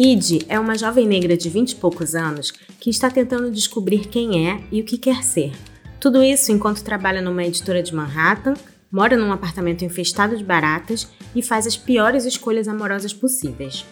[0.00, 4.48] Id é uma jovem negra de 20 e poucos anos que está tentando descobrir quem
[4.48, 5.50] é e o que quer ser.
[5.98, 8.54] Tudo isso enquanto trabalha numa editora de Manhattan,
[8.92, 13.84] mora num apartamento infestado de baratas e faz as piores escolhas amorosas possíveis.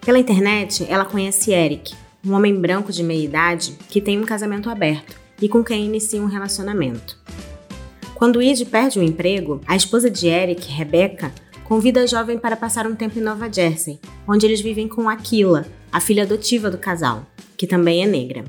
[0.00, 1.92] Pela internet, ela conhece Eric,
[2.24, 6.22] um homem branco de meia idade que tem um casamento aberto e com quem inicia
[6.22, 7.18] um relacionamento.
[8.14, 11.32] Quando Id perde o emprego, a esposa de Eric, Rebecca,
[11.68, 15.66] convida a jovem para passar um tempo em Nova Jersey, onde eles vivem com Aquila,
[15.92, 17.26] a filha adotiva do casal,
[17.58, 18.42] que também é negra.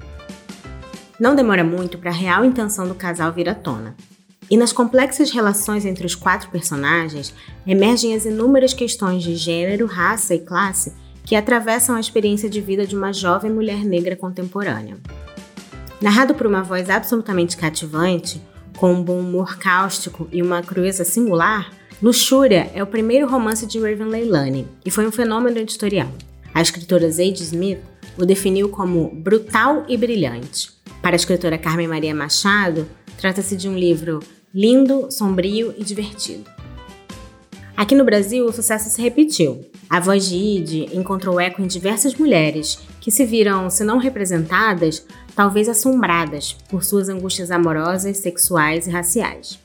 [1.20, 3.94] Não demora muito para a real intenção do casal vir à tona.
[4.50, 7.34] E nas complexas relações entre os quatro personagens,
[7.68, 10.94] emergem as inúmeras questões de gênero, raça e classe
[11.26, 14.98] que atravessam a experiência de vida de uma jovem mulher negra contemporânea.
[16.02, 18.42] Narrado por uma voz absolutamente cativante,
[18.78, 21.70] com um bom humor cáustico e uma crueza singular,
[22.02, 26.08] Luxúria é o primeiro romance de Raven Leilani e foi um fenômeno editorial.
[26.54, 27.80] A escritora Zadie Smith
[28.18, 30.72] o definiu como brutal e brilhante.
[31.02, 34.22] Para a escritora Carmen Maria Machado, trata-se de um livro
[34.54, 36.50] lindo, sombrio e divertido.
[37.76, 39.66] Aqui no Brasil, o sucesso se repetiu.
[39.90, 45.06] A voz de Id encontrou eco em diversas mulheres que se viram, se não representadas,
[45.36, 49.60] talvez assombradas por suas angústias amorosas, sexuais e raciais.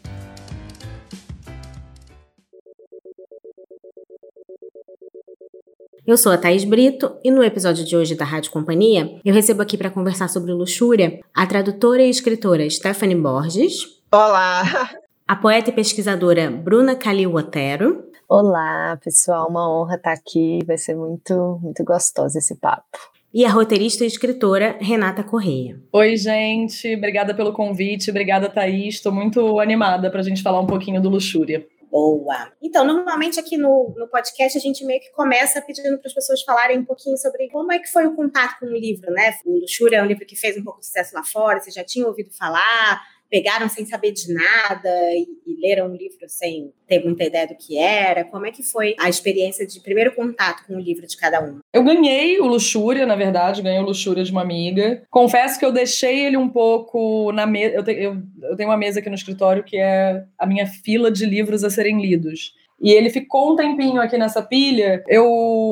[6.07, 9.63] Eu sou a Thaís Brito e no episódio de hoje da Rádio Companhia, eu recebo
[9.63, 14.03] aqui para conversar sobre luxúria a tradutora e escritora Stephanie Borges.
[14.13, 14.91] Olá!
[15.27, 18.05] A poeta e pesquisadora Bruna Calil Otero.
[18.29, 22.99] Olá, pessoal, uma honra estar aqui, vai ser muito, muito gostoso esse papo.
[23.33, 25.81] E a roteirista e escritora Renata Correia.
[25.91, 28.97] Oi, gente, obrigada pelo convite, obrigada, Thaís.
[28.97, 31.67] Estou muito animada para a gente falar um pouquinho do Luxúria.
[31.95, 32.51] Boa.
[32.61, 36.43] Então, normalmente aqui no, no podcast a gente meio que começa pedindo para as pessoas
[36.43, 39.33] falarem um pouquinho sobre como é que foi o contato com o livro, né?
[39.47, 41.85] O Luxúria é um livro que fez um pouco de sucesso lá fora, você já
[41.85, 43.01] tinha ouvido falar,
[43.35, 47.57] pegaram sem saber de nada e, e, leram o livro sem ter muita ideia do
[47.57, 48.23] que era?
[48.23, 51.59] Como é que foi a experiência de primeiro contato com o livro de cada um?
[51.73, 55.03] Eu ganhei o Luxúria, na verdade, ganhei o Luxúria de uma amiga.
[55.11, 57.75] Confesso que eu deixei ele um pouco na mesa.
[57.75, 61.11] Eu, te, eu, eu tenho uma mesa aqui no escritório que é a minha fila
[61.11, 62.55] de livros a serem lidos.
[62.81, 65.03] E ele ficou um tempinho aqui nessa pilha.
[65.09, 65.27] Eu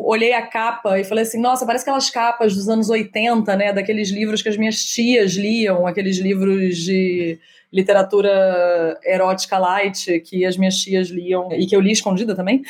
[0.06, 3.72] olhei a capa e falei assim: nossa, parece aquelas capas dos anos 80, né?
[3.72, 7.38] Daqueles livros que as minhas tias liam, aqueles livros de
[7.72, 12.62] literatura erótica light que as minhas tias liam e que eu li escondida também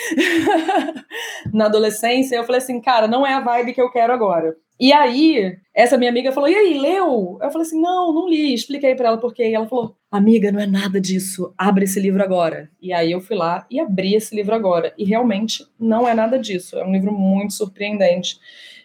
[1.52, 2.36] na adolescência.
[2.36, 4.54] Eu falei assim, cara, não é a vibe que eu quero agora.
[4.78, 7.38] E aí, essa minha amiga falou: E aí, leu?
[7.40, 8.52] Eu falei assim: Não, não li.
[8.52, 9.48] Expliquei para ela por quê.
[9.48, 11.54] E ela falou: Amiga, não é nada disso.
[11.56, 12.68] Abre esse livro agora.
[12.82, 14.92] E aí eu fui lá e abri esse livro agora.
[14.98, 16.76] E realmente não é nada disso.
[16.76, 18.38] É um livro muito surpreendente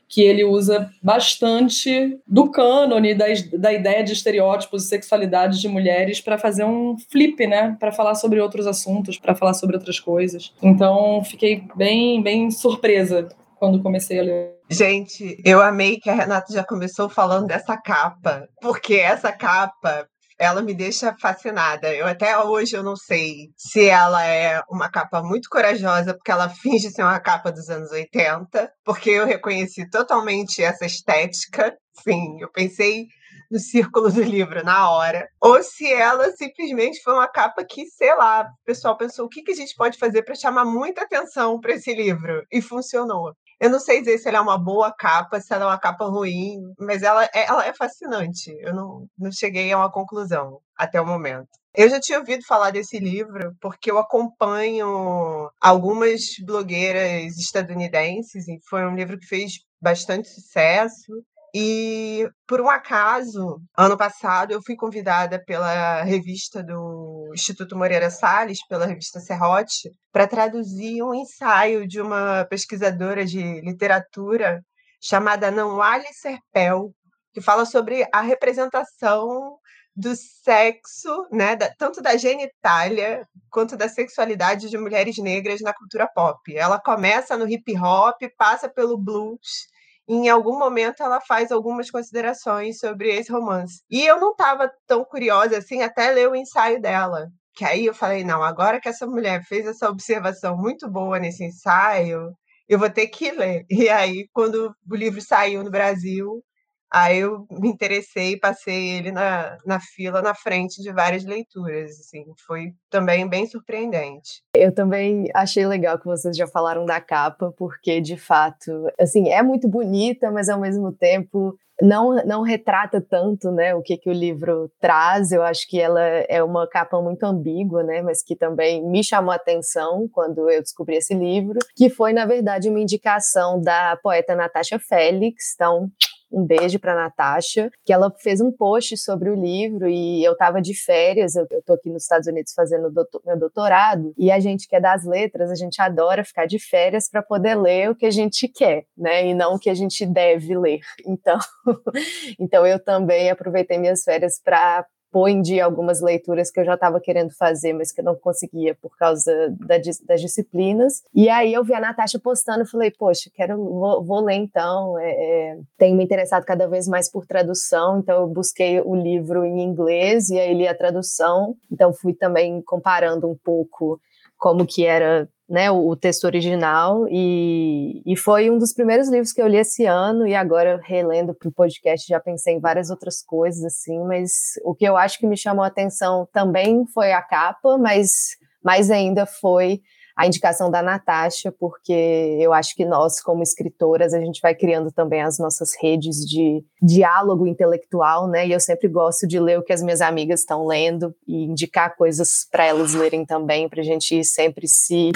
[0.08, 3.26] que ele usa bastante do cânone, da,
[3.58, 7.76] da ideia de estereótipos e sexualidade de mulheres para fazer um flip, né?
[7.78, 10.54] Para falar sobre outros assuntos, para falar sobre outras coisas.
[10.64, 13.28] Então, fiquei bem, bem surpresa
[13.60, 14.58] quando comecei a ler.
[14.70, 20.08] Gente, eu amei que a Renata já começou falando dessa capa, porque essa capa
[20.40, 21.94] ela me deixa fascinada.
[21.94, 26.50] Eu até hoje eu não sei se ela é uma capa muito corajosa, porque ela
[26.62, 31.76] finge ser uma capa dos anos 80, porque eu reconheci totalmente essa estética.
[32.04, 33.08] Sim, eu pensei
[33.50, 38.14] no círculo do livro na hora, ou se ela simplesmente foi uma capa que, sei
[38.16, 41.60] lá, o pessoal pensou o que, que a gente pode fazer para chamar muita atenção
[41.60, 43.34] para esse livro e funcionou.
[43.60, 46.06] Eu não sei dizer se ela é uma boa capa, se ela é uma capa
[46.06, 48.56] ruim, mas ela é, ela é fascinante.
[48.60, 51.50] Eu não, não cheguei a uma conclusão até o momento.
[51.74, 58.86] Eu já tinha ouvido falar desse livro porque eu acompanho algumas blogueiras estadunidenses e foi
[58.86, 61.14] um livro que fez bastante sucesso.
[61.54, 68.66] E, por um acaso, ano passado, eu fui convidada pela revista do Instituto Moreira Salles,
[68.68, 74.64] pela revista Serrote, para traduzir um ensaio de uma pesquisadora de literatura
[75.02, 76.94] chamada Alice Serpel,
[77.34, 79.58] que fala sobre a representação
[79.96, 86.08] do sexo, né, da, tanto da genitália quanto da sexualidade de mulheres negras na cultura
[86.08, 86.56] pop.
[86.56, 89.68] Ela começa no hip hop, passa pelo blues
[90.08, 93.82] em algum momento ela faz algumas considerações sobre esse romance.
[93.90, 97.28] E eu não estava tão curiosa assim até ler o ensaio dela.
[97.56, 101.44] Que aí eu falei, não, agora que essa mulher fez essa observação muito boa nesse
[101.44, 102.32] ensaio,
[102.70, 103.66] eu vou ter que ler.
[103.70, 106.44] E aí, quando o livro saiu no Brasil,
[106.92, 111.92] Aí eu me interessei e passei ele na, na fila, na frente de várias leituras,
[111.92, 114.42] assim, foi também bem surpreendente.
[114.56, 119.44] Eu também achei legal que vocês já falaram da capa, porque de fato, assim, é
[119.44, 124.14] muito bonita, mas ao mesmo tempo não, não retrata tanto, né, o que, que o
[124.14, 125.32] livro traz.
[125.32, 129.32] Eu acho que ela é uma capa muito ambígua, né, mas que também me chamou
[129.32, 134.36] a atenção quando eu descobri esse livro, que foi, na verdade, uma indicação da poeta
[134.36, 135.54] Natasha Félix.
[135.54, 135.92] Então,
[136.32, 140.62] um beijo para Natasha, que ela fez um post sobre o livro e eu estava
[140.62, 144.68] de férias, eu, tô aqui nos Estados Unidos fazendo doutor, meu doutorado, e a gente
[144.68, 148.06] que é das letras, a gente adora ficar de férias para poder ler o que
[148.06, 149.28] a gente quer, né?
[149.28, 150.80] E não o que a gente deve ler.
[151.06, 151.40] Então,
[152.40, 156.76] então eu também aproveitei minhas férias para pôr em dia algumas leituras que eu já
[156.76, 161.04] estava querendo fazer, mas que eu não conseguia por causa da, das disciplinas.
[161.14, 164.98] E aí eu vi a Natasha postando e falei, poxa, quero, vou, vou ler então.
[165.00, 169.46] É, é, tenho me interessado cada vez mais por tradução, então eu busquei o livro
[169.46, 171.56] em inglês e aí li a tradução.
[171.72, 174.00] Então fui também comparando um pouco
[174.38, 177.08] como que era né, o, texto original.
[177.10, 181.34] E, e foi um dos primeiros livros que eu li esse ano e agora relendo
[181.34, 184.32] para o podcast já pensei em várias outras coisas assim, mas
[184.64, 188.92] o que eu acho que me chamou a atenção também foi a capa, mas mais
[188.92, 189.82] ainda foi
[190.18, 191.94] a indicação da Natasha, porque
[192.42, 196.66] eu acho que nós, como escritoras, a gente vai criando também as nossas redes de
[196.82, 198.48] diálogo intelectual, né?
[198.48, 201.96] E eu sempre gosto de ler o que as minhas amigas estão lendo e indicar
[201.96, 205.12] coisas para elas lerem também, para a gente sempre se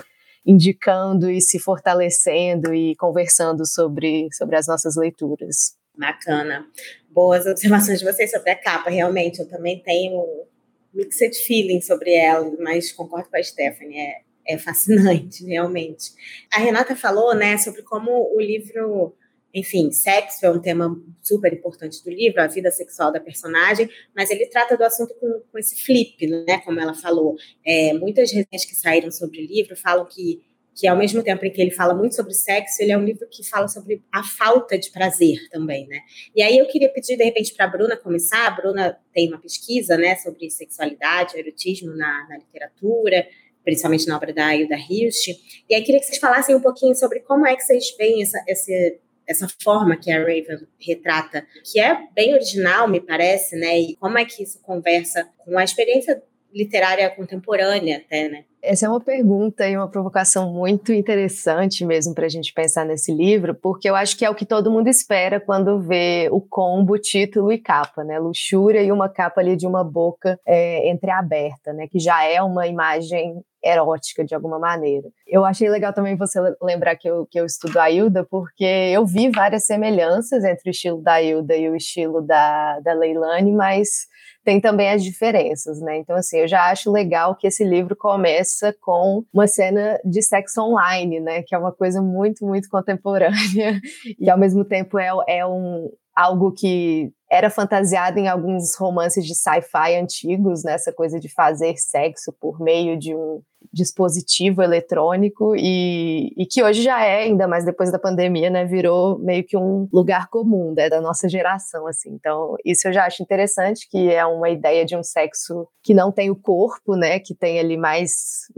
[0.45, 5.75] indicando e se fortalecendo e conversando sobre, sobre as nossas leituras.
[5.97, 6.67] Bacana.
[7.09, 9.39] Boas observações de vocês sobre a capa, realmente.
[9.39, 10.45] Eu também tenho
[10.93, 13.99] mixed feeling sobre ela, mas concordo com a Stephanie.
[13.99, 16.11] É, é fascinante, realmente.
[16.53, 19.15] A Renata falou, né, sobre como o livro
[19.53, 24.29] enfim, sexo é um tema super importante do livro, a vida sexual da personagem, mas
[24.29, 26.59] ele trata do assunto com, com esse flip, né?
[26.59, 27.35] Como ela falou.
[27.65, 30.41] É, muitas resenhas que saíram sobre o livro falam que,
[30.73, 33.27] que, ao mesmo tempo em que ele fala muito sobre sexo, ele é um livro
[33.29, 35.99] que fala sobre a falta de prazer também, né?
[36.33, 38.47] E aí eu queria pedir, de repente, para a Bruna começar.
[38.47, 43.27] A Bruna tem uma pesquisa, né, sobre sexualidade, erotismo na, na literatura,
[43.63, 45.27] principalmente na obra da Hilda Hilst.
[45.69, 48.43] E aí queria que vocês falassem um pouquinho sobre como é que vocês veem essa,
[48.47, 53.79] esse essa forma que a Raven retrata, que é bem original, me parece, né?
[53.79, 56.21] E como é que isso conversa com a experiência
[56.53, 58.43] literária contemporânea, até, né?
[58.61, 63.11] Essa é uma pergunta e uma provocação muito interessante mesmo para a gente pensar nesse
[63.11, 66.99] livro, porque eu acho que é o que todo mundo espera quando vê o combo,
[66.99, 68.19] título e capa, né?
[68.19, 71.87] Luxúria e uma capa ali de uma boca é, entreaberta, né?
[71.87, 75.07] Que já é uma imagem erótica de alguma maneira.
[75.27, 79.05] Eu achei legal também você lembrar que eu, que eu estudo a Hilda, porque eu
[79.05, 84.07] vi várias semelhanças entre o estilo da Hilda e o estilo da, da Leilani, mas
[84.43, 85.97] tem também as diferenças, né?
[85.97, 90.61] Então, assim, eu já acho legal que esse livro começa com uma cena de sexo
[90.61, 91.43] online, né?
[91.43, 93.79] Que é uma coisa muito, muito contemporânea
[94.19, 99.33] e, ao mesmo tempo, é, é um, algo que era fantasiado em alguns romances de
[99.33, 100.73] sci-fi antigos, né?
[100.73, 103.41] Essa coisa de fazer sexo por meio de um
[103.71, 109.17] dispositivo eletrônico e, e, que hoje já é, ainda mais depois da pandemia, né, virou
[109.19, 112.09] meio que um lugar comum né, da nossa geração, assim.
[112.11, 116.11] Então, isso eu já acho interessante, que é uma ideia de um sexo que não
[116.11, 118.11] tem o corpo, né, que tem ali mais,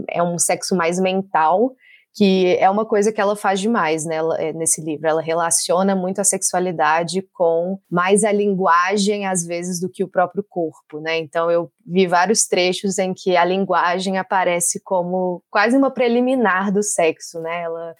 [0.10, 1.76] é um sexo mais mental,
[2.16, 5.08] que é uma coisa que ela faz demais né, é, nesse livro.
[5.08, 10.46] Ela relaciona muito a sexualidade com mais a linguagem, às vezes, do que o próprio
[10.48, 11.00] corpo.
[11.00, 11.18] Né?
[11.18, 16.84] Então, eu vi vários trechos em que a linguagem aparece como quase uma preliminar do
[16.84, 17.40] sexo.
[17.40, 17.64] Né?
[17.64, 17.96] Ela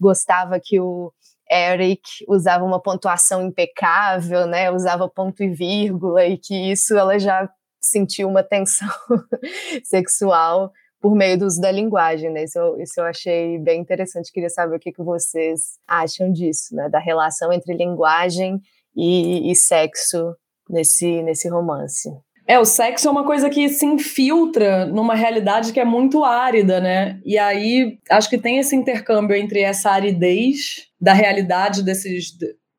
[0.00, 1.12] gostava que o
[1.50, 4.70] Eric usava uma pontuação impecável, né?
[4.70, 7.46] usava ponto e vírgula, e que isso ela já
[7.82, 8.88] sentiu uma tensão
[9.84, 12.44] sexual por meio do uso da linguagem, né?
[12.44, 14.32] Isso, eu, isso eu achei bem interessante.
[14.32, 16.88] Queria saber o que, que vocês acham disso, né?
[16.88, 18.60] Da relação entre linguagem
[18.96, 20.34] e, e sexo
[20.68, 22.10] nesse, nesse romance.
[22.46, 26.80] É, o sexo é uma coisa que se infiltra numa realidade que é muito árida,
[26.80, 27.20] né?
[27.22, 32.32] E aí acho que tem esse intercâmbio entre essa aridez da realidade desses,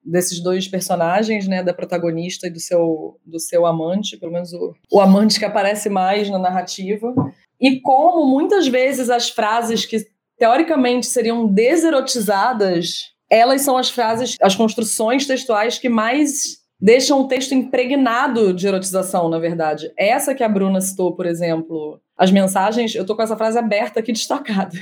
[0.03, 4.73] desses dois personagens, né, da protagonista e do seu, do seu amante, pelo menos o,
[4.91, 7.13] o amante que aparece mais na narrativa,
[7.59, 9.97] e como muitas vezes as frases que
[10.37, 17.53] teoricamente seriam deserotizadas, elas são as frases, as construções textuais que mais deixam o texto
[17.53, 19.91] impregnado de erotização, na verdade.
[19.97, 23.99] Essa que a Bruna citou, por exemplo, as mensagens, eu tô com essa frase aberta
[23.99, 24.77] aqui destacada.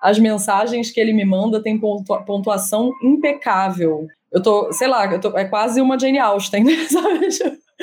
[0.00, 4.06] As mensagens que ele me manda têm pontuação impecável.
[4.30, 7.28] Eu tô, sei lá, eu tô, é quase uma Jane Austen, sabe?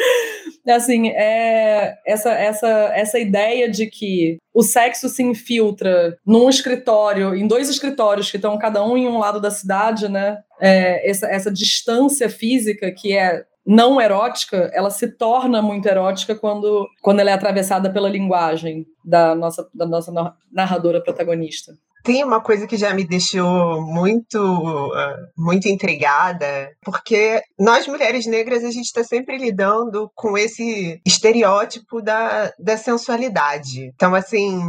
[0.67, 7.47] assim, é essa, essa, essa ideia de que o sexo se infiltra num escritório, em
[7.47, 10.39] dois escritórios que estão cada um em um lado da cidade, né?
[10.59, 16.87] É, essa, essa distância física que é não erótica, ela se torna muito erótica quando,
[17.01, 20.11] quando ela é atravessada pela linguagem da nossa, da nossa
[20.51, 24.91] narradora protagonista tem uma coisa que já me deixou muito,
[25.37, 32.51] muito intrigada, porque nós mulheres negras a gente está sempre lidando com esse estereótipo da,
[32.57, 33.91] da sensualidade.
[33.93, 34.59] Então, assim,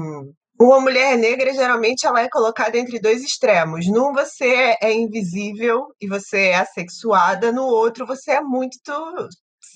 [0.61, 3.87] uma mulher negra geralmente ela é colocada entre dois extremos.
[3.87, 8.79] Num você é invisível e você é assexuada, no outro você é muito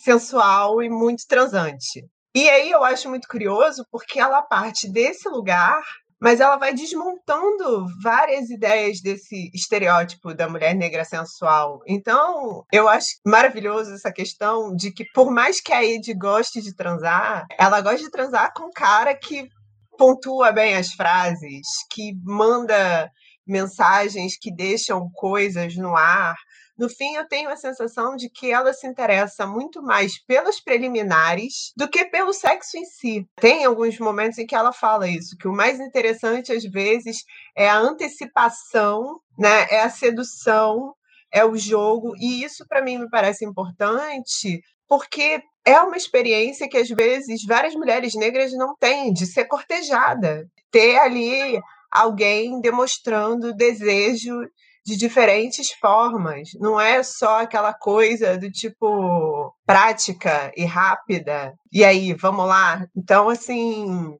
[0.04, 2.04] sensual e muito transante.
[2.34, 5.82] E aí eu acho muito curioso porque ela parte desse lugar
[6.20, 11.80] mas ela vai desmontando várias ideias desse estereótipo da mulher negra sensual.
[11.86, 16.74] Então, eu acho maravilhoso essa questão de que, por mais que a Ed goste de
[16.74, 19.48] transar, ela gosta de transar com um cara que
[19.98, 23.10] pontua bem as frases, que manda
[23.46, 26.34] mensagens que deixam coisas no ar,
[26.76, 31.72] no fim, eu tenho a sensação de que ela se interessa muito mais pelas preliminares
[31.76, 33.26] do que pelo sexo em si.
[33.36, 37.18] Tem alguns momentos em que ela fala isso, que o mais interessante às vezes
[37.56, 39.66] é a antecipação, né?
[39.70, 40.94] É a sedução,
[41.32, 46.76] é o jogo, e isso para mim me parece importante, porque é uma experiência que
[46.76, 51.58] às vezes várias mulheres negras não têm de ser cortejada, ter ali
[51.90, 54.34] alguém demonstrando desejo
[54.84, 56.50] de diferentes formas.
[56.60, 61.54] Não é só aquela coisa do tipo prática e rápida.
[61.72, 62.86] E aí, vamos lá?
[62.96, 64.16] Então, assim.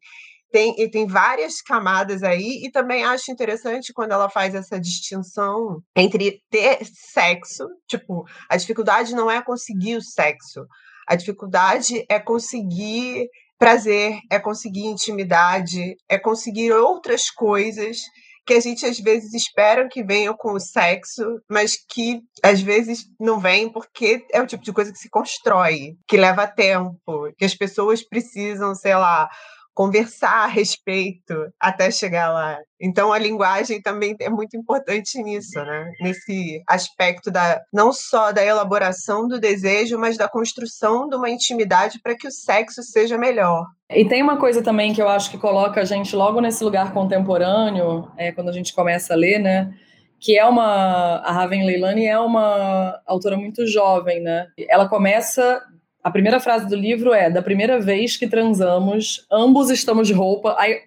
[0.50, 5.82] Tem, e tem várias camadas aí, e também acho interessante quando ela faz essa distinção
[5.96, 10.64] entre ter sexo, tipo, a dificuldade não é conseguir o sexo,
[11.08, 13.26] a dificuldade é conseguir
[13.58, 17.98] prazer, é conseguir intimidade, é conseguir outras coisas
[18.46, 23.06] que a gente às vezes espera que venham com o sexo, mas que às vezes
[23.18, 27.44] não vem porque é o tipo de coisa que se constrói, que leva tempo, que
[27.44, 29.28] as pessoas precisam, sei lá,
[29.74, 32.58] conversar a respeito até chegar lá.
[32.80, 35.90] Então a linguagem também é muito importante nisso, né?
[36.00, 42.00] Nesse aspecto da não só da elaboração do desejo, mas da construção de uma intimidade
[42.00, 43.66] para que o sexo seja melhor.
[43.90, 46.92] E tem uma coisa também que eu acho que coloca a gente logo nesse lugar
[46.92, 49.74] contemporâneo, é, quando a gente começa a ler, né?
[50.20, 51.16] Que é uma.
[51.18, 54.46] A Raven Leilani é uma autora muito jovem, né?
[54.68, 55.60] Ela começa
[56.04, 60.54] a primeira frase do livro é: Da primeira vez que transamos, ambos estamos de roupa.
[60.58, 60.82] Aí,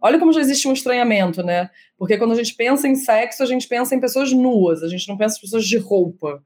[0.00, 1.68] olha como já existe um estranhamento, né?
[1.98, 5.08] Porque quando a gente pensa em sexo, a gente pensa em pessoas nuas, a gente
[5.08, 6.40] não pensa em pessoas de roupa.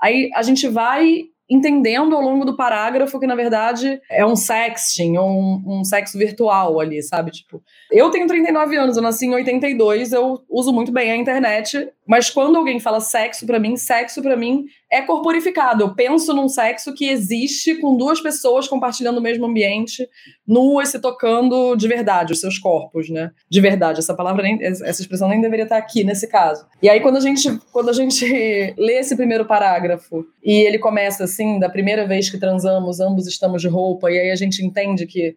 [0.00, 5.16] Aí a gente vai entendendo ao longo do parágrafo que, na verdade, é um sexting,
[5.16, 7.30] um, um sexo virtual ali, sabe?
[7.30, 11.88] Tipo, eu tenho 39 anos, eu nasci em 82, eu uso muito bem a internet,
[12.06, 15.82] mas quando alguém fala sexo para mim, sexo para mim é corporificado.
[15.82, 20.08] Eu penso num sexo que existe com duas pessoas compartilhando o mesmo ambiente,
[20.46, 23.32] nuas se tocando de verdade, os seus corpos, né?
[23.48, 23.98] De verdade.
[23.98, 26.66] Essa palavra, nem, essa expressão nem deveria estar aqui nesse caso.
[26.80, 28.24] E aí, quando a gente, quando a gente
[28.78, 33.60] lê esse primeiro parágrafo e ele começa assim, da primeira vez que transamos, ambos estamos
[33.60, 35.36] de roupa, e aí a gente entende que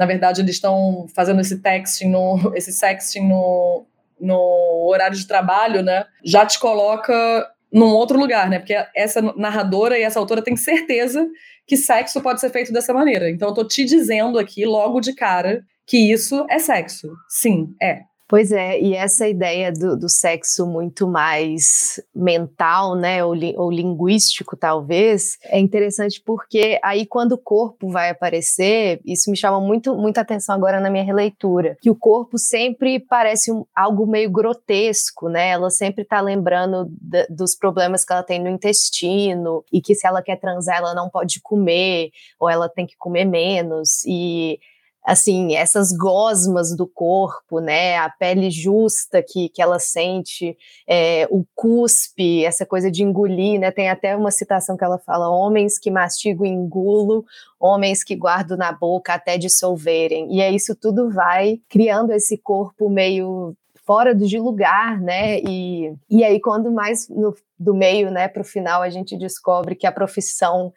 [0.00, 3.84] na verdade, eles estão fazendo esse texting, no, esse sexting no,
[4.18, 6.06] no horário de trabalho, né?
[6.24, 8.58] Já te coloca num outro lugar, né?
[8.58, 11.26] Porque essa narradora e essa autora tem certeza
[11.66, 13.30] que sexo pode ser feito dessa maneira.
[13.30, 17.12] Então eu tô te dizendo aqui logo de cara que isso é sexo.
[17.28, 18.09] Sim, é.
[18.30, 23.72] Pois é, e essa ideia do, do sexo muito mais mental, né, ou, li, ou,
[23.72, 29.96] linguístico, talvez, é interessante porque aí quando o corpo vai aparecer, isso me chama muito,
[29.96, 35.28] muita atenção agora na minha releitura, que o corpo sempre parece um, algo meio grotesco,
[35.28, 36.88] né, ela sempre está lembrando
[37.28, 41.10] dos problemas que ela tem no intestino, e que se ela quer transar, ela não
[41.10, 44.60] pode comer, ou ela tem que comer menos, e
[45.04, 51.44] assim, essas gosmas do corpo, né, a pele justa que, que ela sente, é, o
[51.54, 55.90] cuspe, essa coisa de engolir, né, tem até uma citação que ela fala, homens que
[55.90, 57.24] mastigam e engulo,
[57.58, 62.88] homens que guardam na boca até dissolverem, e é isso tudo vai criando esse corpo
[62.90, 68.42] meio fora de lugar, né, e, e aí quando mais no, do meio, né, para
[68.42, 70.72] o final a gente descobre que a profissão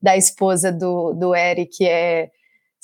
[0.00, 2.30] da esposa do, do Eric é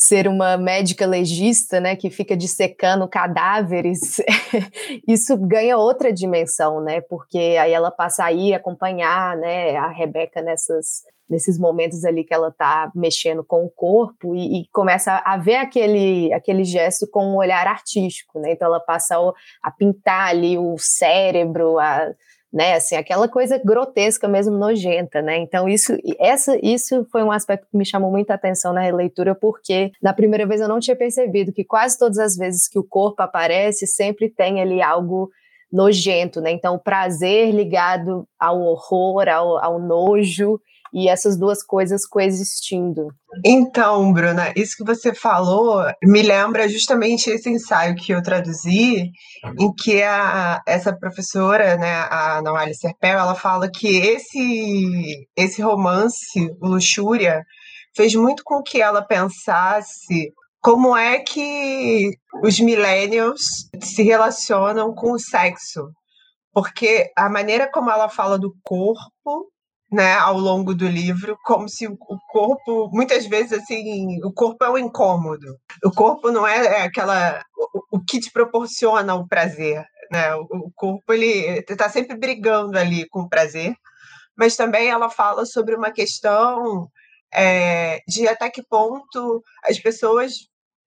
[0.03, 4.17] ser uma médica legista, né, que fica dissecando cadáveres,
[5.07, 10.41] isso ganha outra dimensão, né, porque aí ela passa a ir acompanhar, né, a Rebeca
[10.41, 15.37] nessas nesses momentos ali que ela tá mexendo com o corpo e, e, começa a
[15.37, 18.51] ver aquele, aquele gesto com um olhar artístico, né?
[18.51, 19.15] Então ela passa
[19.63, 22.13] a pintar ali o cérebro, a,
[22.53, 22.75] né?
[22.75, 25.39] Assim, aquela coisa grotesca mesmo, nojenta, né?
[25.39, 29.93] Então isso, essa, isso foi um aspecto que me chamou muita atenção na releitura, porque
[30.03, 33.23] na primeira vez eu não tinha percebido que quase todas as vezes que o corpo
[33.23, 35.31] aparece, sempre tem ali algo
[35.73, 36.51] nojento, né?
[36.51, 40.61] Então o prazer ligado ao horror, ao, ao nojo,
[40.93, 43.09] e essas duas coisas coexistindo.
[43.45, 49.11] Então, Bruna, isso que você falou me lembra justamente esse ensaio que eu traduzi,
[49.59, 56.51] em que a, essa professora, né, a Noali Serpel, ela fala que esse, esse romance,
[56.61, 57.43] Luxúria,
[57.95, 62.11] fez muito com que ela pensasse como é que
[62.43, 63.41] os millennials
[63.81, 65.89] se relacionam com o sexo.
[66.53, 69.51] Porque a maneira como ela fala do corpo
[69.91, 71.97] né, ao longo do livro, como se o
[72.29, 75.59] corpo, muitas vezes, assim, o corpo é um incômodo.
[75.85, 77.43] O corpo não é, é aquela.
[77.57, 79.85] O, o que te proporciona o prazer.
[80.11, 80.35] Né?
[80.37, 83.75] O, o corpo, ele está sempre brigando ali com o prazer,
[84.37, 86.89] mas também ela fala sobre uma questão
[87.35, 90.33] é, de até que ponto as pessoas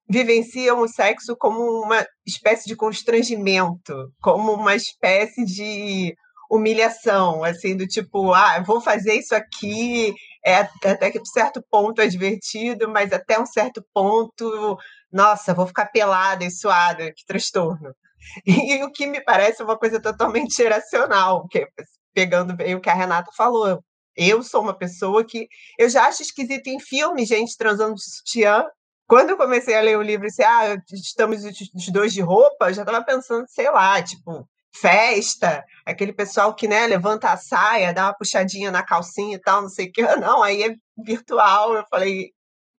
[0.10, 6.14] vivenciam o sexo como uma espécie de constrangimento, como uma espécie de
[6.56, 10.14] humilhação, assim, do tipo, ah, vou fazer isso aqui,
[10.46, 14.78] é até que certo ponto é divertido, mas até um certo ponto,
[15.12, 17.94] nossa, vou ficar pelada e suada, que transtorno.
[18.46, 21.68] E, o que me parece uma coisa totalmente geracional, que,
[22.14, 23.84] pegando bem o que a Renata falou.
[24.16, 28.66] Eu sou uma pessoa que eu já acho esquisito em filme, gente transando de sutiã.
[29.08, 32.74] Quando eu comecei a ler o livro, assim, ah, estamos os dois de roupa, eu
[32.74, 38.06] já estava pensando, sei lá, tipo, festa, aquele pessoal que né, levanta a saia, dá
[38.06, 40.02] uma puxadinha na calcinha e tal, não sei o que.
[40.18, 41.74] Não, aí é virtual.
[41.76, 42.32] Eu falei,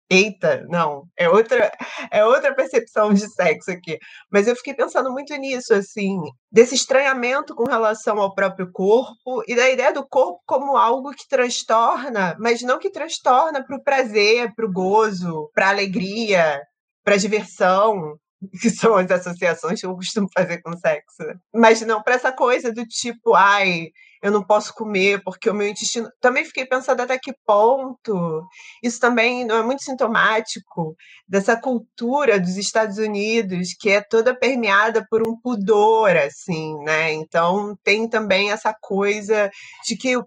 [0.10, 1.72] eita, não, é outra,
[2.12, 3.98] é outra percepção de sexo aqui.
[4.32, 6.20] Mas eu fiquei pensando muito nisso, assim,
[6.52, 11.28] desse estranhamento com relação ao próprio corpo e da ideia do corpo como algo que
[11.28, 16.62] transtorna, mas não que transtorna para o prazer, para o gozo, para a alegria,
[17.04, 18.18] para a diversão,
[18.62, 21.24] que são as associações que eu costumo fazer com sexo.
[21.54, 23.90] Mas não para essa coisa do tipo, ai,
[24.24, 26.10] eu não posso comer porque o meu intestino.
[26.22, 28.42] Também fiquei pensando até que ponto
[28.82, 30.96] isso também não é muito sintomático
[31.28, 37.12] dessa cultura dos Estados Unidos que é toda permeada por um pudor, assim, né?
[37.12, 39.52] Então tem também essa coisa
[39.86, 40.18] de que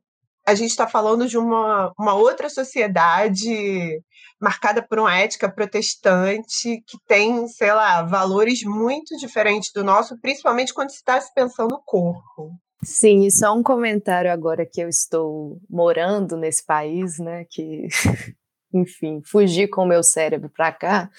[0.47, 4.01] a gente está falando de uma, uma outra sociedade
[4.41, 10.73] marcada por uma ética protestante que tem, sei lá, valores muito diferentes do nosso, principalmente
[10.73, 12.53] quando se está se pensando no corpo.
[12.85, 17.89] Sim, e só um comentário agora que eu estou morando nesse país, né, que
[18.73, 21.11] enfim, fugir com o meu cérebro para cá,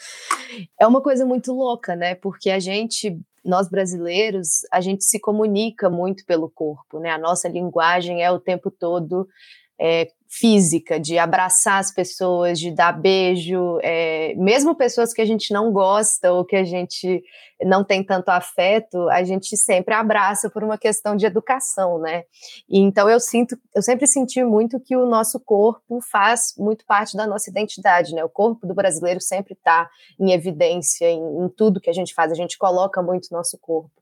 [0.80, 2.16] é uma coisa muito louca, né?
[2.16, 7.12] Porque a gente, nós brasileiros, a gente se comunica muito pelo corpo, né?
[7.12, 9.28] A nossa linguagem é o tempo todo
[9.80, 15.54] é, física, de abraçar as pessoas, de dar beijo, é, mesmo pessoas que a gente
[15.54, 17.24] não gosta ou que a gente
[17.62, 22.24] não tem tanto afeto, a gente sempre abraça por uma questão de educação, né?
[22.70, 27.16] E então eu sinto, eu sempre senti muito que o nosso corpo faz muito parte
[27.16, 28.24] da nossa identidade, né?
[28.24, 32.32] O corpo do brasileiro sempre está em evidência em, em tudo que a gente faz,
[32.32, 33.97] a gente coloca muito nosso corpo.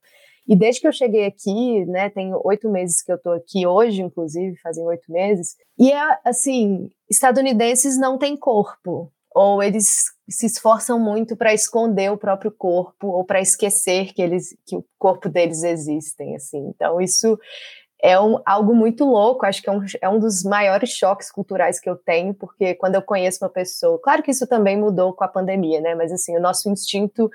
[0.48, 4.02] E desde que eu cheguei aqui, né, tem oito meses que eu tô aqui hoje,
[4.02, 10.98] inclusive, fazem oito meses, e é assim, estadunidenses não têm corpo, ou eles se esforçam
[10.98, 15.62] muito para esconder o próprio corpo ou para esquecer que eles que o corpo deles
[15.62, 16.72] existem assim.
[16.74, 17.38] Então isso
[18.02, 21.80] é um, algo muito louco, acho que é um, é um dos maiores choques culturais
[21.80, 25.24] que eu tenho, porque quando eu conheço uma pessoa, claro que isso também mudou com
[25.24, 25.96] a pandemia, né?
[25.96, 27.30] Mas assim, o nosso instinto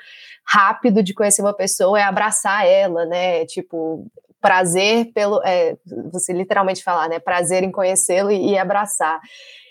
[0.46, 3.44] rápido de conhecer uma pessoa é abraçar ela, né?
[3.46, 4.06] Tipo,
[4.40, 5.42] prazer pelo.
[5.44, 5.76] É,
[6.10, 7.18] você literalmente falar, né?
[7.18, 9.20] Prazer em conhecê-lo e, e abraçar.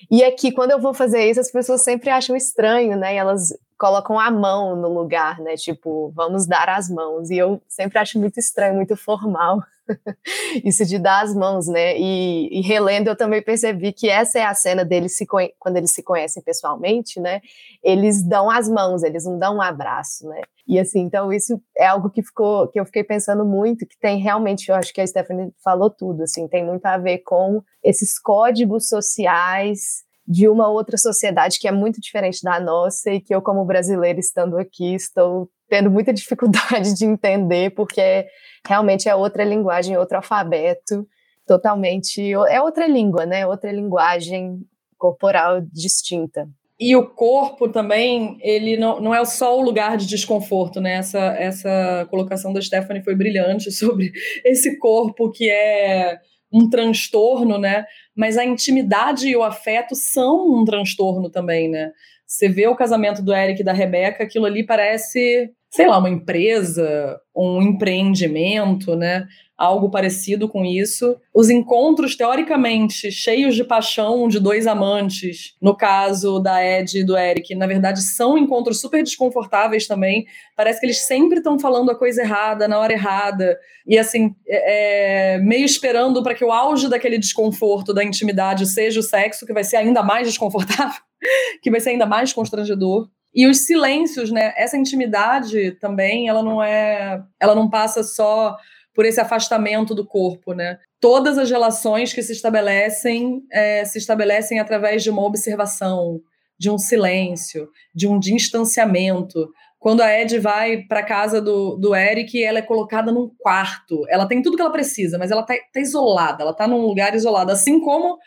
[0.09, 3.15] E aqui, quando eu vou fazer isso, as pessoas sempre acham estranho, né?
[3.15, 3.49] E elas
[3.79, 5.55] colocam a mão no lugar, né?
[5.55, 7.29] Tipo, vamos dar as mãos.
[7.29, 9.63] E eu sempre acho muito estranho, muito formal.
[10.63, 11.97] isso de dar as mãos, né?
[11.97, 15.91] E, e, relendo, eu também percebi que essa é a cena deles se quando eles
[15.91, 17.41] se conhecem pessoalmente, né?
[17.81, 20.41] Eles dão as mãos, eles não dão um abraço, né?
[20.67, 24.19] E assim, então isso é algo que ficou, que eu fiquei pensando muito, que tem
[24.19, 28.19] realmente, eu acho que a Stephanie falou tudo, assim, tem muito a ver com esses
[28.19, 33.41] códigos sociais de uma outra sociedade que é muito diferente da nossa e que eu,
[33.41, 38.27] como brasileira, estando aqui, estou tendo muita dificuldade de entender, porque
[38.67, 41.07] realmente é outra linguagem, outro alfabeto,
[41.47, 42.31] totalmente.
[42.47, 43.47] É outra língua, né?
[43.47, 44.59] Outra linguagem
[44.99, 46.47] corporal distinta.
[46.79, 50.93] E o corpo também, ele não, não é só o lugar de desconforto, né?
[50.93, 54.11] Essa, essa colocação da Stephanie foi brilhante sobre
[54.45, 56.19] esse corpo que é
[56.51, 57.85] um transtorno, né?
[58.15, 61.91] Mas a intimidade e o afeto são um transtorno também, né?
[62.29, 66.09] Você vê o casamento do Eric e da Rebeca, aquilo ali parece, sei lá, uma
[66.09, 69.27] empresa, um empreendimento, né?
[69.59, 71.17] algo parecido com isso.
[71.35, 77.17] Os encontros, teoricamente, cheios de paixão de dois amantes, no caso da Ed e do
[77.17, 80.25] Eric, na verdade são encontros super desconfortáveis também.
[80.55, 83.59] Parece que eles sempre estão falando a coisa errada, na hora errada.
[83.85, 89.01] E assim, é, é meio esperando para que o auge daquele desconforto, da intimidade, seja
[89.01, 91.01] o sexo, que vai ser ainda mais desconfortável,
[91.61, 93.09] que vai ser ainda mais constrangedor.
[93.33, 94.53] E os silêncios, né?
[94.57, 97.21] Essa intimidade também, ela não é.
[97.39, 98.57] Ela não passa só
[98.93, 100.77] por esse afastamento do corpo, né?
[100.99, 106.19] Todas as relações que se estabelecem é, se estabelecem através de uma observação,
[106.59, 109.49] de um silêncio, de um distanciamento.
[109.79, 114.03] Quando a Ed vai para casa do, do Eric, ela é colocada num quarto.
[114.09, 117.15] Ela tem tudo que ela precisa, mas ela tá, tá isolada, ela tá num lugar
[117.15, 117.51] isolado.
[117.51, 118.17] Assim como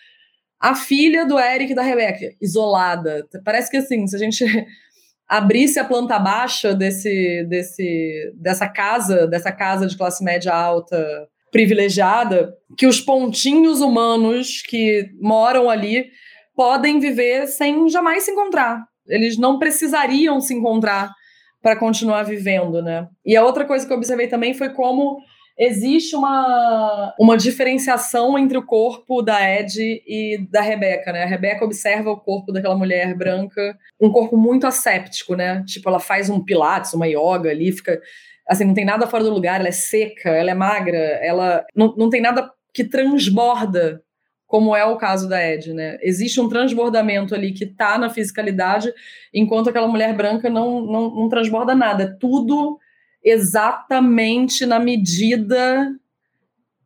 [0.62, 3.26] a filha do Eric e da Rebecca, isolada.
[3.44, 4.44] Parece que assim, se a gente
[5.28, 12.54] abrisse a planta baixa desse, desse, dessa casa, dessa casa de classe média alta privilegiada,
[12.78, 16.06] que os pontinhos humanos que moram ali
[16.54, 18.84] podem viver sem jamais se encontrar.
[19.08, 21.10] Eles não precisariam se encontrar
[21.60, 23.08] para continuar vivendo, né?
[23.26, 25.18] E a outra coisa que eu observei também foi como
[25.58, 31.22] existe uma, uma diferenciação entre o corpo da Ed e da Rebeca, né?
[31.22, 35.62] A Rebeca observa o corpo daquela mulher branca, um corpo muito asséptico, né?
[35.66, 38.00] Tipo, ela faz um pilates, uma yoga ali, fica
[38.48, 41.94] assim, não tem nada fora do lugar, ela é seca, ela é magra, ela não,
[41.96, 44.02] não tem nada que transborda,
[44.46, 45.96] como é o caso da Ed, né?
[46.02, 48.92] Existe um transbordamento ali que tá na fisicalidade,
[49.32, 52.04] enquanto aquela mulher branca não, não, não transborda nada.
[52.04, 52.78] É tudo
[53.22, 55.94] exatamente na medida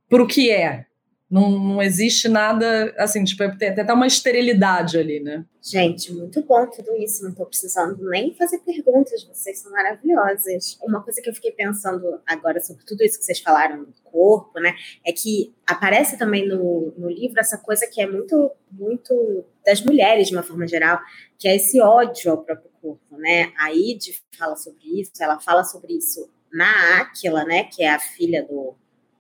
[0.08, 0.86] para o que é.
[1.28, 5.44] Não, não existe nada, assim, tipo, é, tem até uma esterilidade ali, né?
[5.60, 7.24] Gente, muito bom tudo isso.
[7.24, 10.78] Não estou precisando nem fazer perguntas, vocês são maravilhosas.
[10.80, 14.60] Uma coisa que eu fiquei pensando agora sobre tudo isso que vocês falaram do corpo,
[14.60, 14.76] né?
[15.04, 20.28] É que aparece também no, no livro essa coisa que é muito, muito das mulheres,
[20.28, 21.00] de uma forma geral,
[21.36, 23.52] que é esse ódio ao próprio corpo, né?
[23.58, 27.64] A Id fala sobre isso, ela fala sobre isso na Aquila, né?
[27.64, 28.74] Que é a filha do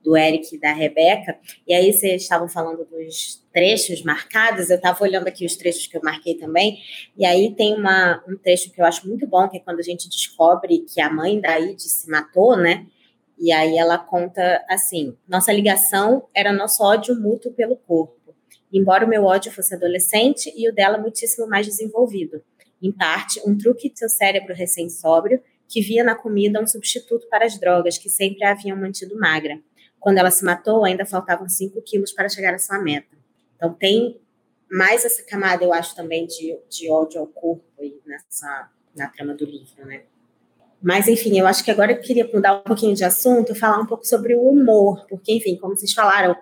[0.06, 1.36] do Eric e da Rebeca.
[1.66, 5.96] E aí vocês estavam falando dos trechos marcados, eu estava olhando aqui os trechos que
[5.96, 6.78] eu marquei também,
[7.16, 9.82] e aí tem uma, um trecho que eu acho muito bom, que é quando a
[9.82, 12.86] gente descobre que a mãe da Id se matou, né?
[13.36, 18.32] E aí ela conta assim: nossa ligação era nosso ódio mútuo pelo corpo,
[18.72, 22.40] embora o meu ódio fosse adolescente e o dela muitíssimo mais desenvolvido.
[22.82, 27.44] Em parte, um truque de seu cérebro recém-sóbrio que via na comida um substituto para
[27.44, 29.60] as drogas que sempre a haviam mantido magra.
[29.98, 33.16] Quando ela se matou, ainda faltavam 5 quilos para chegar à sua meta.
[33.56, 34.20] Então, tem
[34.70, 37.64] mais essa camada, eu acho, também de, de ódio ao corpo
[38.04, 40.02] nessa, na trama do livro, né?
[40.82, 43.80] Mas, enfim, eu acho que agora eu queria mudar um pouquinho de assunto e falar
[43.80, 46.36] um pouco sobre o humor, porque, enfim, como vocês falaram,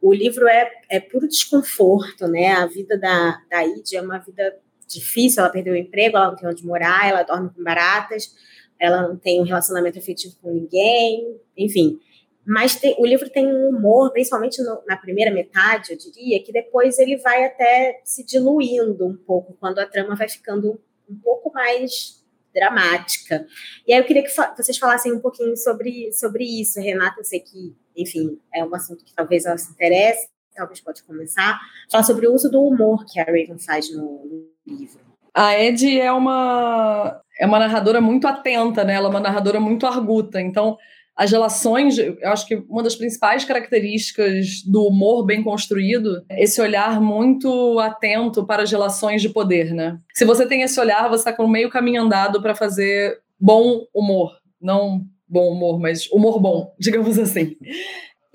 [0.00, 2.52] o livro é, é puro desconforto, né?
[2.52, 4.58] A vida da, da Id é uma vida
[4.92, 8.34] difícil, ela perdeu o emprego, ela não tem onde morar, ela dorme com baratas,
[8.78, 11.98] ela não tem um relacionamento afetivo com ninguém, enfim.
[12.44, 16.52] Mas tem, o livro tem um humor, principalmente no, na primeira metade, eu diria, que
[16.52, 21.52] depois ele vai até se diluindo um pouco, quando a trama vai ficando um pouco
[21.52, 23.46] mais dramática.
[23.86, 27.20] E aí eu queria que vocês falassem um pouquinho sobre, sobre isso, Renata.
[27.20, 31.60] Eu sei que, enfim, é um assunto que talvez ela se interesse, talvez pode começar.
[31.90, 35.00] Falar sobre o uso do humor que a Raven faz no, livro.
[35.34, 38.94] A Ed é uma é uma narradora muito atenta, né?
[38.94, 40.40] Ela é uma narradora muito arguta.
[40.40, 40.76] Então,
[41.16, 46.60] as relações, eu acho que uma das principais características do humor bem construído é esse
[46.60, 49.98] olhar muito atento para as relações de poder, né?
[50.14, 54.38] Se você tem esse olhar, você está com meio caminho andado para fazer bom humor,
[54.60, 57.56] não bom humor, mas humor bom, digamos assim.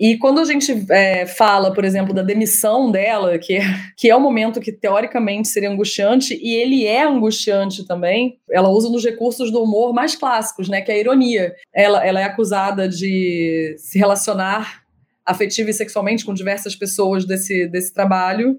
[0.00, 3.62] E quando a gente é, fala, por exemplo, da demissão dela, que é,
[3.96, 8.88] que é um momento que teoricamente seria angustiante, e ele é angustiante também, ela usa
[8.88, 11.52] nos recursos do humor mais clássicos, né, que é a ironia.
[11.74, 14.82] Ela, ela é acusada de se relacionar
[15.26, 18.58] afetiva e sexualmente com diversas pessoas desse, desse trabalho,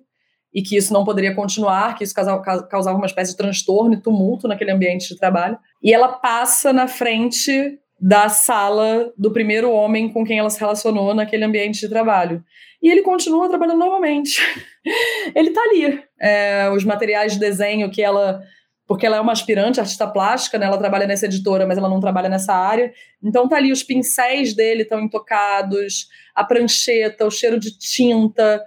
[0.53, 4.47] e que isso não poderia continuar, que isso causava uma espécie de transtorno e tumulto
[4.47, 5.57] naquele ambiente de trabalho.
[5.81, 11.13] E ela passa na frente da sala do primeiro homem com quem ela se relacionou
[11.13, 12.43] naquele ambiente de trabalho.
[12.81, 14.39] E ele continua trabalhando novamente.
[15.35, 16.01] ele está ali.
[16.19, 18.41] É, os materiais de desenho que ela.
[18.87, 20.65] Porque ela é uma aspirante artista plástica, né?
[20.65, 22.91] Ela trabalha nessa editora, mas ela não trabalha nessa área.
[23.21, 28.63] Então tá ali, os pincéis dele estão intocados, a prancheta, o cheiro de tinta,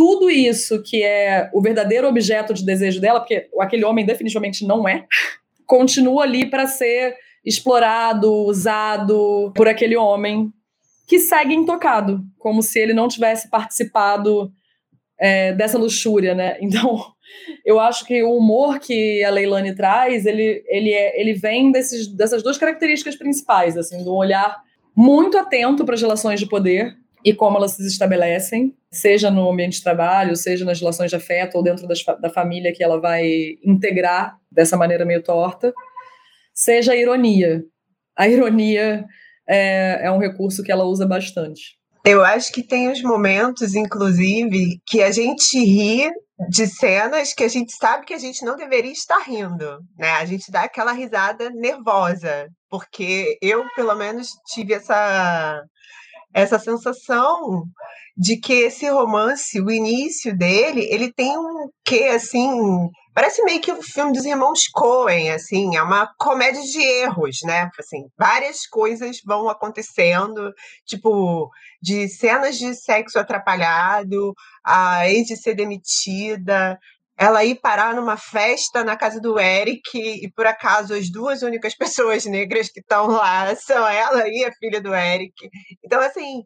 [0.00, 4.88] tudo isso que é o verdadeiro objeto de desejo dela, porque aquele homem definitivamente não
[4.88, 5.04] é,
[5.66, 10.52] continua ali para ser explorado, usado por aquele homem
[11.06, 14.52] que segue intocado, como se ele não tivesse participado
[15.18, 16.56] é, dessa luxúria, né?
[16.62, 17.04] Então,
[17.64, 22.08] eu acho que o humor que a Leilani traz, ele, ele, é, ele vem desses,
[22.08, 24.62] dessas duas características principais, assim, do olhar
[24.96, 29.74] muito atento para as relações de poder e como elas se estabelecem, seja no ambiente
[29.74, 33.58] de trabalho, seja nas relações de afeto ou dentro das, da família que ela vai
[33.64, 35.72] integrar dessa maneira meio torta,
[36.62, 37.62] seja a ironia.
[38.16, 39.04] A ironia
[39.48, 41.78] é, é um recurso que ela usa bastante.
[42.04, 46.10] Eu acho que tem os momentos, inclusive, que a gente ri
[46.48, 50.12] de cenas que a gente sabe que a gente não deveria estar rindo, né?
[50.12, 55.62] A gente dá aquela risada nervosa, porque eu, pelo menos, tive essa
[56.32, 57.64] essa sensação
[58.16, 62.48] de que esse romance, o início dele, ele tem um quê assim,
[63.14, 67.38] parece meio que o um filme dos irmãos Coen, assim, é uma comédia de erros,
[67.44, 67.70] né?
[67.78, 70.52] Assim, várias coisas vão acontecendo,
[70.84, 71.50] tipo,
[71.82, 76.78] de cenas de sexo atrapalhado, a de ser demitida,
[77.20, 81.74] ela ir parar numa festa na casa do Eric e por acaso as duas únicas
[81.76, 85.34] pessoas negras que estão lá são ela e a filha do Eric.
[85.84, 86.44] Então, assim,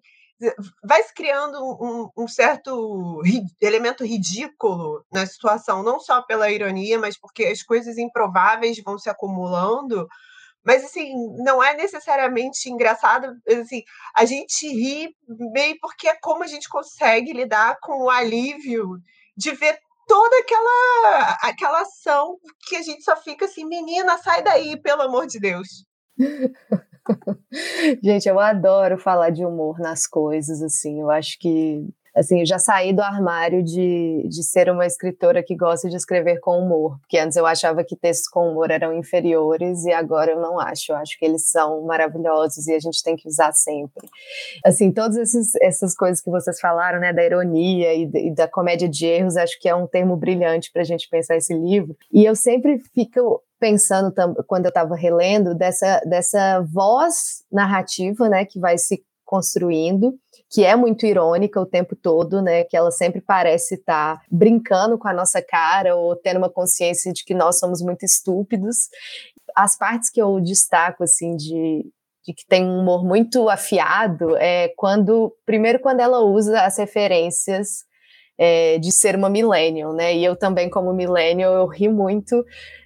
[0.83, 3.23] vai se criando um, um, certo
[3.61, 9.09] elemento ridículo na situação, não só pela ironia, mas porque as coisas improváveis vão se
[9.09, 10.07] acumulando.
[10.65, 13.37] Mas, assim, não é necessariamente engraçado.
[13.49, 13.83] Assim,
[14.17, 18.99] a gente ri meio porque é como a gente consegue lidar com o alívio
[19.37, 24.81] de ver toda aquela aquela ação que a gente só fica assim, menina, sai daí,
[24.81, 25.85] pelo amor de Deus.
[28.03, 32.59] gente, eu adoro falar de humor nas coisas, assim, eu acho que assim, eu já
[32.59, 37.19] saí do armário de, de ser uma escritora que gosta de escrever com humor, porque
[37.19, 40.97] antes eu achava que textos com humor eram inferiores e agora eu não acho, eu
[40.97, 44.09] acho que eles são maravilhosos e a gente tem que usar sempre.
[44.65, 48.89] Assim, todas esses, essas coisas que vocês falaram, né, da ironia e, e da comédia
[48.89, 52.25] de erros, acho que é um termo brilhante para a gente pensar esse livro, e
[52.25, 54.13] eu sempre fico pensando
[54.47, 60.15] quando eu estava relendo dessa, dessa voz narrativa, né, que vai se construindo,
[60.51, 62.65] que é muito irônica o tempo todo, né?
[62.65, 67.13] Que ela sempre parece estar tá brincando com a nossa cara ou tendo uma consciência
[67.13, 68.89] de que nós somos muito estúpidos.
[69.57, 71.85] As partes que eu destaco, assim, de,
[72.25, 77.85] de que tem um humor muito afiado é quando, primeiro, quando ela usa as referências
[78.39, 80.15] é, de ser uma millennial, né?
[80.15, 82.45] E eu também, como millennial, eu ri muito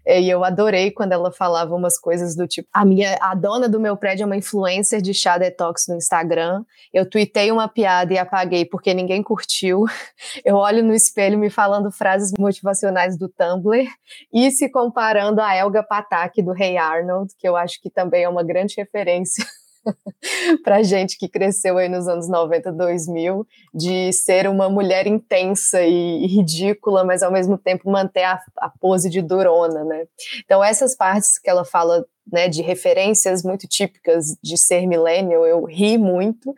[0.08, 3.68] é, e eu adorei quando ela falava umas coisas do tipo: a minha, a dona
[3.68, 6.64] do meu prédio é uma influencer de chá detox no Instagram.
[6.94, 9.84] Eu tuitei uma piada e apaguei porque ninguém curtiu.
[10.44, 13.86] Eu olho no espelho me falando frases motivacionais do Tumblr
[14.32, 18.24] e se comparando a Elga Patak do Rei hey Arnold, que eu acho que também
[18.24, 19.44] é uma grande referência
[20.64, 26.24] para gente que cresceu aí nos anos 90, 2000, de ser uma mulher intensa e,
[26.24, 30.06] e ridícula, mas ao mesmo tempo manter a, a, pose de durona, né?
[30.44, 35.64] Então essas partes que ela fala, né, de referências muito típicas de ser millennial, eu
[35.64, 36.54] ri muito,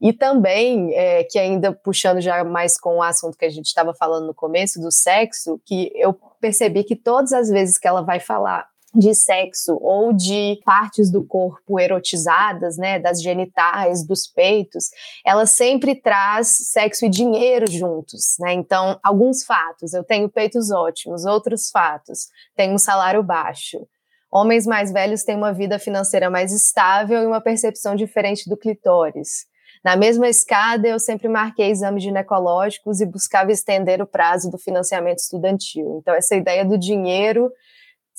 [0.00, 3.92] e também, é, que ainda puxando já mais com o assunto que a gente estava
[3.92, 8.20] falando no começo, do sexo, que eu percebi que todas as vezes que ela vai
[8.20, 14.90] falar de sexo ou de partes do corpo erotizadas, né, das genitais, dos peitos,
[15.24, 18.52] ela sempre traz sexo e dinheiro juntos, né?
[18.54, 23.86] Então, alguns fatos, eu tenho peitos ótimos, outros fatos, tenho um salário baixo.
[24.30, 29.46] Homens mais velhos têm uma vida financeira mais estável e uma percepção diferente do clitóris.
[29.84, 35.18] Na mesma escada, eu sempre marquei exames ginecológicos e buscava estender o prazo do financiamento
[35.18, 35.98] estudantil.
[36.00, 37.50] Então, essa ideia do dinheiro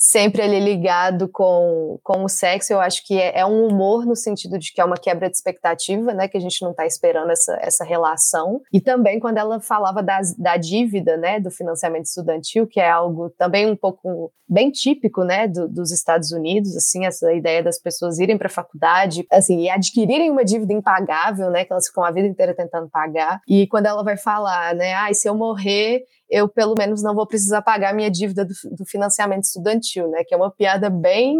[0.00, 4.16] sempre ele ligado com, com o sexo, eu acho que é, é, um humor no
[4.16, 7.30] sentido de que é uma quebra de expectativa, né, que a gente não está esperando
[7.30, 8.62] essa, essa relação.
[8.72, 13.28] E também quando ela falava das, da dívida, né, do financiamento estudantil, que é algo
[13.36, 18.18] também um pouco bem típico, né, do, dos Estados Unidos, assim, essa ideia das pessoas
[18.18, 22.10] irem para a faculdade, assim, e adquirirem uma dívida impagável, né, que elas ficam a
[22.10, 23.40] vida inteira tentando pagar.
[23.46, 27.26] E quando ela vai falar, né, ah, se eu morrer, eu pelo menos não vou
[27.26, 30.22] precisar pagar minha dívida do, do financiamento estudantil, né?
[30.24, 31.38] Que é uma piada bem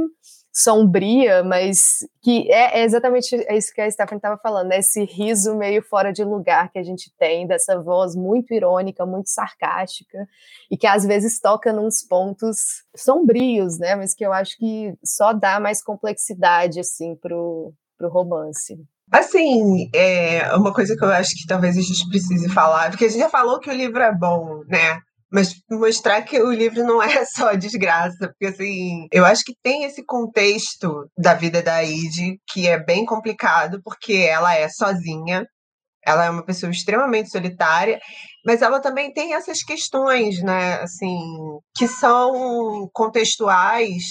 [0.53, 4.79] sombria, mas que é, é exatamente isso que a Stephanie estava falando, né?
[4.79, 9.31] esse riso meio fora de lugar que a gente tem, dessa voz muito irônica, muito
[9.31, 10.29] sarcástica,
[10.71, 13.95] e que às vezes toca nos pontos sombrios, né?
[13.95, 18.77] Mas que eu acho que só dá mais complexidade, assim, pro, pro romance.
[19.13, 23.09] Assim, é uma coisa que eu acho que talvez a gente precise falar, porque a
[23.09, 25.01] gente já falou que o livro é bom, né?
[25.33, 29.85] Mas mostrar que o livro não é só desgraça, porque assim, eu acho que tem
[29.85, 35.45] esse contexto da vida da Ide que é bem complicado, porque ela é sozinha,
[36.05, 37.99] ela é uma pessoa extremamente solitária,
[38.47, 41.21] mas ela também tem essas questões, né, assim,
[41.77, 44.03] que são contextuais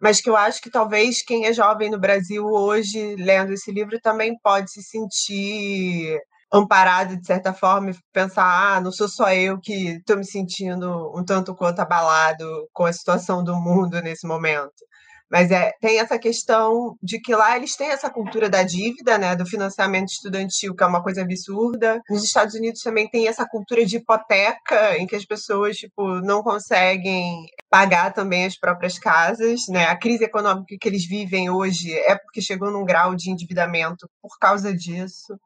[0.00, 4.00] mas que eu acho que talvez quem é jovem no Brasil hoje, lendo esse livro,
[4.00, 6.18] também pode se sentir
[6.52, 11.12] amparado de certa forma e pensar, ah, não sou só eu que estou me sentindo
[11.14, 14.72] um tanto quanto abalado com a situação do mundo nesse momento.
[15.30, 19.36] Mas é, tem essa questão de que lá eles têm essa cultura da dívida, né,
[19.36, 22.00] do financiamento estudantil, que é uma coisa absurda.
[22.08, 26.42] Nos Estados Unidos também tem essa cultura de hipoteca, em que as pessoas tipo, não
[26.42, 29.68] conseguem pagar também as próprias casas.
[29.68, 29.84] Né?
[29.84, 34.38] A crise econômica que eles vivem hoje é porque chegou num grau de endividamento por
[34.38, 35.38] causa disso.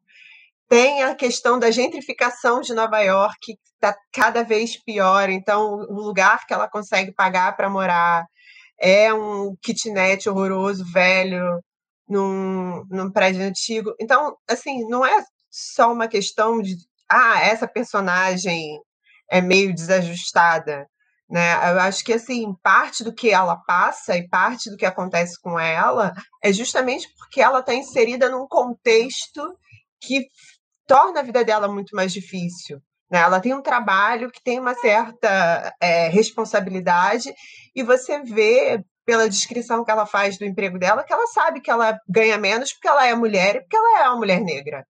[0.68, 5.28] Tem a questão da gentrificação de Nova York, que está cada vez pior.
[5.28, 8.24] Então, o lugar que ela consegue pagar para morar
[8.82, 11.62] é um kitnet horroroso, velho,
[12.08, 13.94] num, num prédio antigo.
[14.00, 16.74] Então, assim, não é só uma questão de,
[17.08, 18.80] ah, essa personagem
[19.30, 20.86] é meio desajustada,
[21.30, 21.54] né?
[21.72, 25.58] Eu acho que, assim, parte do que ela passa e parte do que acontece com
[25.58, 29.56] ela é justamente porque ela está inserida num contexto
[30.00, 30.26] que
[30.86, 32.82] torna a vida dela muito mais difícil.
[33.12, 33.18] Né?
[33.18, 37.30] Ela tem um trabalho que tem uma certa é, responsabilidade
[37.76, 41.70] e você vê pela descrição que ela faz do emprego dela que ela sabe que
[41.70, 44.86] ela ganha menos porque ela é mulher e porque ela é uma mulher negra.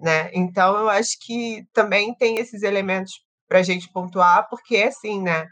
[0.00, 0.30] Né?
[0.32, 3.12] Então eu acho que também tem esses elementos
[3.46, 5.44] para a gente pontuar, porque assim, né?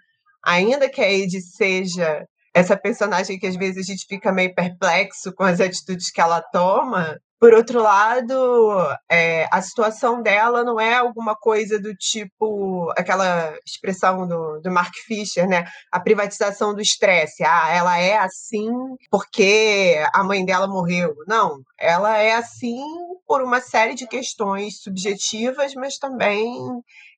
[0.43, 5.35] Ainda que a Ed seja essa personagem que às vezes a gente fica meio perplexo
[5.35, 8.77] com as atitudes que ela toma, por outro lado,
[9.09, 14.93] é, a situação dela não é alguma coisa do tipo aquela expressão do, do Mark
[15.07, 15.65] Fisher, né?
[15.93, 17.45] A privatização do estresse.
[17.45, 18.71] Ah, ela é assim
[19.11, 21.15] porque a mãe dela morreu.
[21.29, 22.83] Não, ela é assim
[23.27, 26.59] por uma série de questões subjetivas, mas também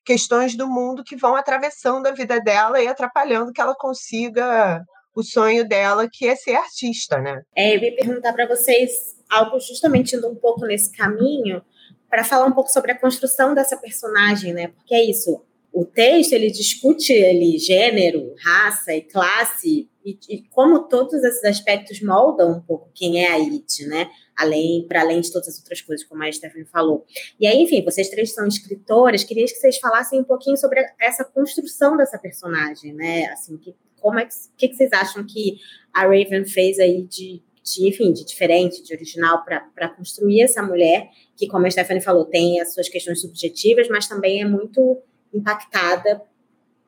[0.05, 4.83] questões do mundo que vão atravessando a vida dela e atrapalhando que ela consiga
[5.15, 7.41] o sonho dela, que é ser artista, né?
[7.55, 11.61] É, eu ia perguntar para vocês algo justamente indo um pouco nesse caminho
[12.09, 14.67] para falar um pouco sobre a construção dessa personagem, né?
[14.67, 15.41] Porque é isso.
[15.73, 22.01] O texto ele discute ele gênero, raça e classe e, e como todos esses aspectos
[22.01, 24.09] moldam um pouco quem é a It, né?
[24.35, 27.05] Além para além de todas as outras coisas, como a Stephanie falou.
[27.39, 29.23] E aí, enfim, vocês três são escritoras.
[29.23, 33.27] Queria que vocês falassem um pouquinho sobre essa construção dessa personagem, né?
[33.27, 35.57] Assim, que como é que, que, que vocês acham que
[35.93, 41.09] a Raven fez aí de de, enfim, de diferente, de original, para construir essa mulher,
[41.37, 44.99] que, como a Stephanie falou, tem as suas questões subjetivas, mas também é muito
[45.33, 46.21] impactada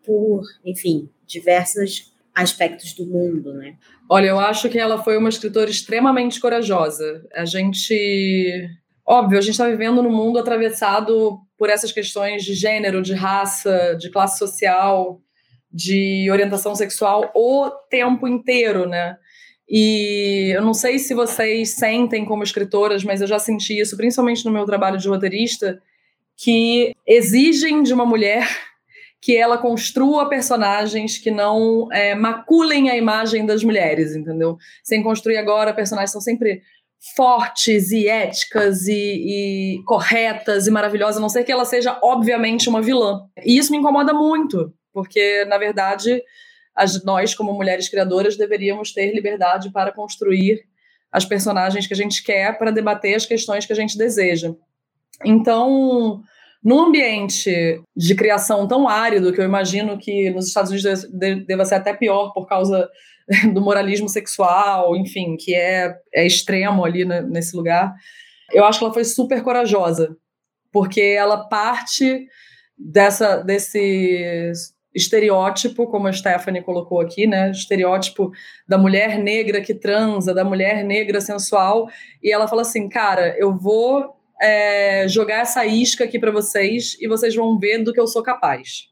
[0.06, 3.76] por, enfim, diversos aspectos do mundo, né?
[4.10, 7.23] Olha, eu acho que ela foi uma escritora extremamente corajosa.
[7.34, 8.69] A gente,
[9.06, 13.95] óbvio, a gente está vivendo num mundo atravessado por essas questões de gênero, de raça,
[13.95, 15.21] de classe social,
[15.74, 19.18] de orientação sexual o tempo inteiro, né?
[19.68, 24.46] E eu não sei se vocês sentem como escritoras, mas eu já senti isso, principalmente
[24.46, 25.82] no meu trabalho de roteirista,
[26.38, 28.48] que exigem de uma mulher
[29.20, 34.58] que ela construa personagens que não é, maculem a imagem das mulheres, entendeu?
[34.84, 36.62] Sem construir agora, personagens são sempre
[37.16, 42.70] fortes e éticas e, e corretas e maravilhosas, a não ser que ela seja, obviamente,
[42.70, 43.28] uma vilã.
[43.46, 46.21] E isso me incomoda muito, porque, na verdade,
[46.75, 50.63] as, nós, como mulheres criadoras, deveríamos ter liberdade para construir
[51.12, 54.53] as personagens que a gente quer para debater as questões que a gente deseja.
[55.23, 56.23] Então,
[56.63, 61.08] num ambiente de criação tão árido, que eu imagino que nos Estados Unidos
[61.46, 62.89] deva ser até pior por causa
[63.54, 67.94] do moralismo sexual, enfim, que é, é extremo ali nesse lugar,
[68.52, 70.15] eu acho que ela foi super corajosa,
[70.71, 72.25] porque ela parte
[72.77, 74.52] dessa, desse
[74.94, 77.52] estereótipo, como a Stephanie colocou aqui, né?
[77.52, 78.31] Estereótipo
[78.67, 81.87] da mulher negra que transa, da mulher negra sensual.
[82.21, 87.08] E ela fala assim, cara, eu vou é, jogar essa isca aqui para vocês e
[87.08, 88.89] vocês vão ver do que eu sou capaz.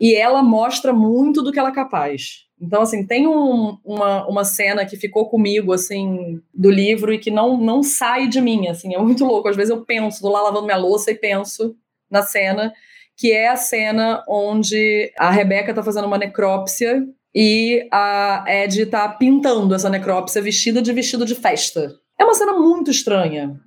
[0.00, 2.44] e ela mostra muito do que ela é capaz.
[2.60, 7.30] Então, assim, tem um, uma, uma cena que ficou comigo, assim, do livro e que
[7.30, 9.48] não, não sai de mim, assim, é muito louco.
[9.48, 11.76] Às vezes eu penso, tô lá lavando minha louça e penso
[12.10, 12.72] na cena,
[13.16, 19.08] que é a cena onde a Rebeca tá fazendo uma necrópsia e a Ed tá
[19.08, 21.92] pintando essa necrópsia vestida de vestido de festa.
[22.18, 23.58] É uma cena muito estranha.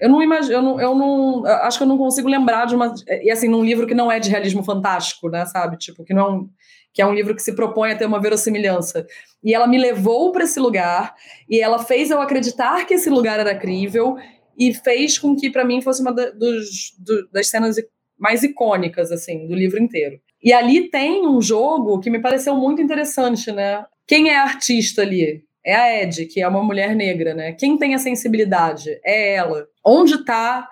[0.00, 2.94] Eu não imagino, eu não, eu não, acho que eu não consigo lembrar de uma,
[3.22, 5.78] e assim, num livro que não é de realismo fantástico, né, sabe?
[5.78, 6.50] Tipo, que não é um,
[6.92, 9.06] que é um livro que se propõe a ter uma verossimilhança.
[9.42, 11.14] E ela me levou para esse lugar
[11.48, 14.16] e ela fez eu acreditar que esse lugar era crível
[14.58, 17.76] e fez com que para mim fosse uma dos, do, das cenas
[18.18, 20.18] mais icônicas assim do livro inteiro.
[20.42, 23.84] E ali tem um jogo que me pareceu muito interessante, né?
[24.06, 25.42] Quem é a artista ali?
[25.64, 27.52] É a Ed, que é uma mulher negra, né?
[27.52, 29.00] Quem tem a sensibilidade?
[29.04, 29.66] É ela.
[29.84, 30.68] Onde está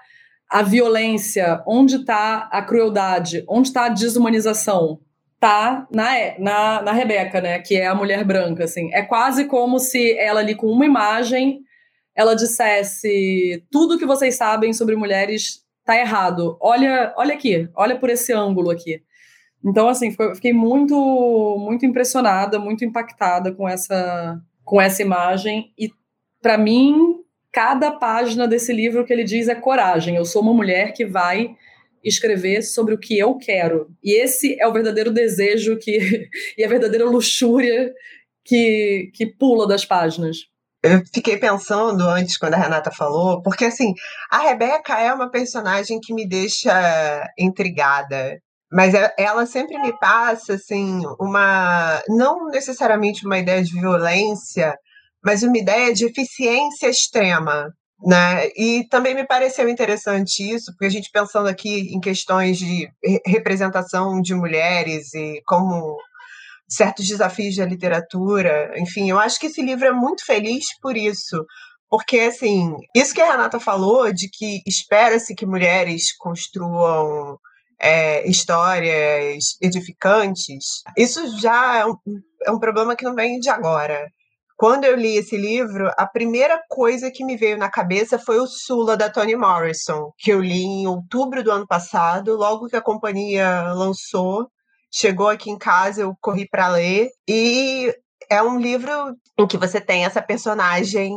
[0.48, 1.62] a violência?
[1.66, 3.44] Onde está a crueldade?
[3.48, 5.00] Onde está a desumanização?
[5.40, 7.58] Tá na, na, na Rebeca, né?
[7.58, 8.88] Que é a mulher branca, assim.
[8.94, 11.64] É quase como se ela ali com uma imagem
[12.14, 16.56] ela dissesse tudo que vocês sabem sobre mulheres tá errado.
[16.60, 19.02] Olha, olha aqui, olha por esse ângulo aqui.
[19.64, 25.72] Então, assim, fiquei muito, muito impressionada, muito impactada com essa, com essa imagem.
[25.78, 25.90] E,
[26.42, 27.16] para mim,
[27.50, 30.16] cada página desse livro que ele diz é coragem.
[30.16, 31.56] Eu sou uma mulher que vai
[32.02, 33.88] escrever sobre o que eu quero.
[34.02, 36.28] E esse é o verdadeiro desejo que
[36.58, 37.92] e a verdadeira luxúria
[38.44, 40.46] que, que pula das páginas.
[40.84, 43.94] Eu fiquei pensando antes, quando a Renata falou, porque assim,
[44.30, 48.38] a Rebeca é uma personagem que me deixa intrigada.
[48.70, 52.02] Mas é, ela sempre me passa, assim, uma.
[52.08, 54.76] Não necessariamente uma ideia de violência,
[55.24, 57.72] mas uma ideia de eficiência extrema.
[58.04, 58.48] Né?
[58.54, 62.86] E também me pareceu interessante isso, porque a gente pensando aqui em questões de
[63.26, 65.96] representação de mulheres e como
[66.68, 68.72] certos desafios da literatura.
[68.76, 71.44] Enfim, eu acho que esse livro é muito feliz por isso.
[71.88, 77.38] Porque, assim, isso que a Renata falou, de que espera-se que mulheres construam
[77.80, 81.94] é, histórias edificantes, isso já é um,
[82.44, 84.08] é um problema que não vem de agora.
[84.56, 88.46] Quando eu li esse livro, a primeira coisa que me veio na cabeça foi o
[88.46, 92.82] Sula da Toni Morrison, que eu li em outubro do ano passado, logo que a
[92.82, 94.48] companhia lançou
[94.94, 97.10] chegou aqui em casa, eu corri para ler.
[97.28, 97.92] E
[98.30, 98.90] é um livro
[99.38, 101.12] em que você tem essa personagem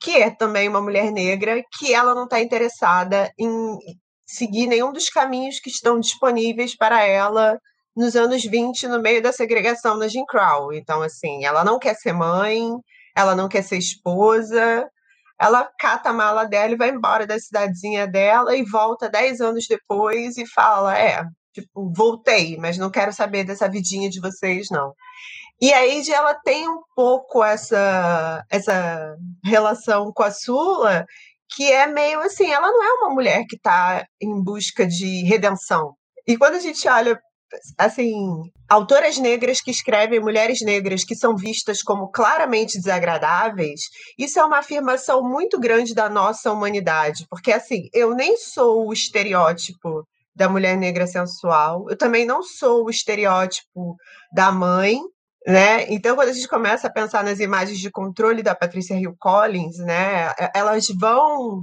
[0.00, 3.76] que é também uma mulher negra, que ela não está interessada em
[4.24, 7.58] seguir nenhum dos caminhos que estão disponíveis para ela
[7.96, 10.72] nos anos 20, no meio da segregação na Jim Crow.
[10.72, 12.70] Então, assim, ela não quer ser mãe,
[13.16, 14.88] ela não quer ser esposa,
[15.40, 19.66] ela cata a mala dela e vai embora da cidadezinha dela e volta dez anos
[19.68, 21.24] depois e fala: É,
[21.60, 24.92] tipo, voltei, mas não quero saber dessa vidinha de vocês, não.
[25.60, 31.04] E aí ela tem um pouco essa, essa relação com a Sula,
[31.54, 35.94] que é meio assim, ela não é uma mulher que está em busca de redenção.
[36.26, 37.18] E quando a gente olha
[37.78, 38.14] assim,
[38.68, 43.80] autoras negras que escrevem mulheres negras que são vistas como claramente desagradáveis,
[44.18, 48.92] isso é uma afirmação muito grande da nossa humanidade, porque assim, eu nem sou o
[48.92, 50.04] estereótipo
[50.38, 51.84] da mulher negra sensual.
[51.90, 53.96] Eu também não sou o estereótipo
[54.32, 55.00] da mãe,
[55.44, 55.84] né?
[55.92, 59.78] Então, quando a gente começa a pensar nas imagens de controle da Patrícia Hill Collins,
[59.78, 61.60] né, elas vão,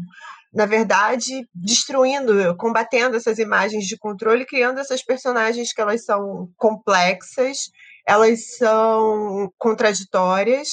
[0.54, 7.70] na verdade, destruindo, combatendo essas imagens de controle, criando essas personagens que elas são complexas,
[8.06, 10.68] elas são contraditórias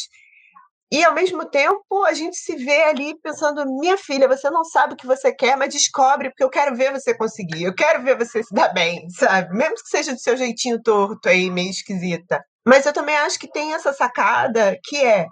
[0.92, 4.92] e ao mesmo tempo a gente se vê ali pensando: minha filha, você não sabe
[4.92, 8.18] o que você quer, mas descobre, porque eu quero ver você conseguir, eu quero ver
[8.18, 9.56] você se dar bem, sabe?
[9.56, 12.44] Mesmo que seja do seu jeitinho torto aí, meio esquisita.
[12.66, 15.26] Mas eu também acho que tem essa sacada que é.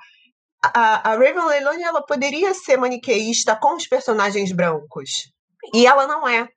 [0.63, 5.31] A, a Raven Leilani ela poderia ser maniqueísta com os personagens brancos.
[5.75, 6.49] E ela não é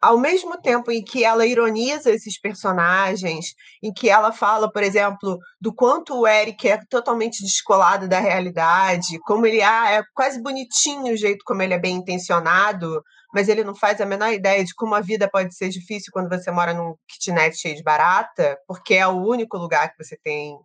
[0.00, 5.38] ao mesmo tempo em que ela ironiza esses personagens, em que ela fala, por exemplo,
[5.60, 11.12] do quanto o Eric é totalmente descolado da realidade, como ele ah, é quase bonitinho
[11.14, 14.74] o jeito como ele é bem intencionado, mas ele não faz a menor ideia de
[14.74, 18.94] como a vida pode ser difícil quando você mora num kitnet cheio de barata, porque
[18.94, 20.56] é o único lugar que você tem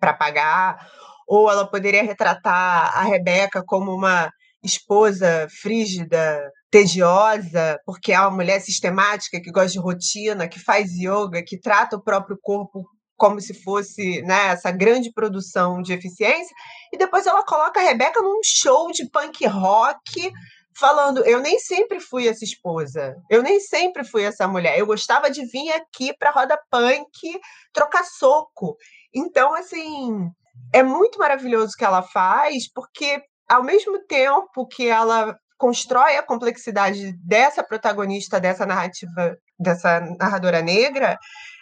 [0.00, 0.88] para pagar.
[1.28, 4.30] Ou ela poderia retratar a Rebeca como uma
[4.62, 11.42] esposa frígida, tediosa, porque é uma mulher sistemática, que gosta de rotina, que faz yoga,
[11.42, 12.84] que trata o próprio corpo
[13.16, 16.54] como se fosse né, essa grande produção de eficiência,
[16.92, 20.32] e depois ela coloca a Rebeca num show de punk rock,
[20.78, 24.78] falando: eu nem sempre fui essa esposa, eu nem sempre fui essa mulher.
[24.78, 27.40] Eu gostava de vir aqui para roda punk
[27.72, 28.76] trocar soco.
[29.14, 30.30] Então, assim,
[30.72, 36.22] é muito maravilhoso o que ela faz, porque ao mesmo tempo que ela constrói a
[36.22, 41.18] complexidade dessa protagonista, dessa narrativa, dessa narradora negra,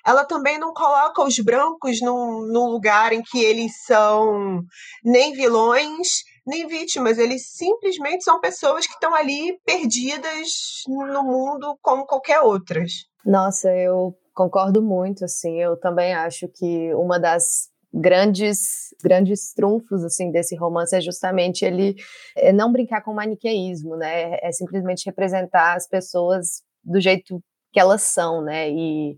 [0.07, 4.63] ela também não coloca os brancos num, num lugar em que eles são
[5.03, 6.09] nem vilões,
[6.47, 12.93] nem vítimas, eles simplesmente são pessoas que estão ali perdidas no mundo como qualquer outras.
[13.25, 20.33] Nossa, eu concordo muito, assim, eu também acho que uma das grandes grandes trunfos assim
[20.33, 21.95] desse romance é justamente ele
[22.37, 24.39] é não brincar com o maniqueísmo, né?
[24.43, 27.41] É simplesmente representar as pessoas do jeito
[27.73, 28.69] que elas são, né?
[28.69, 29.13] E,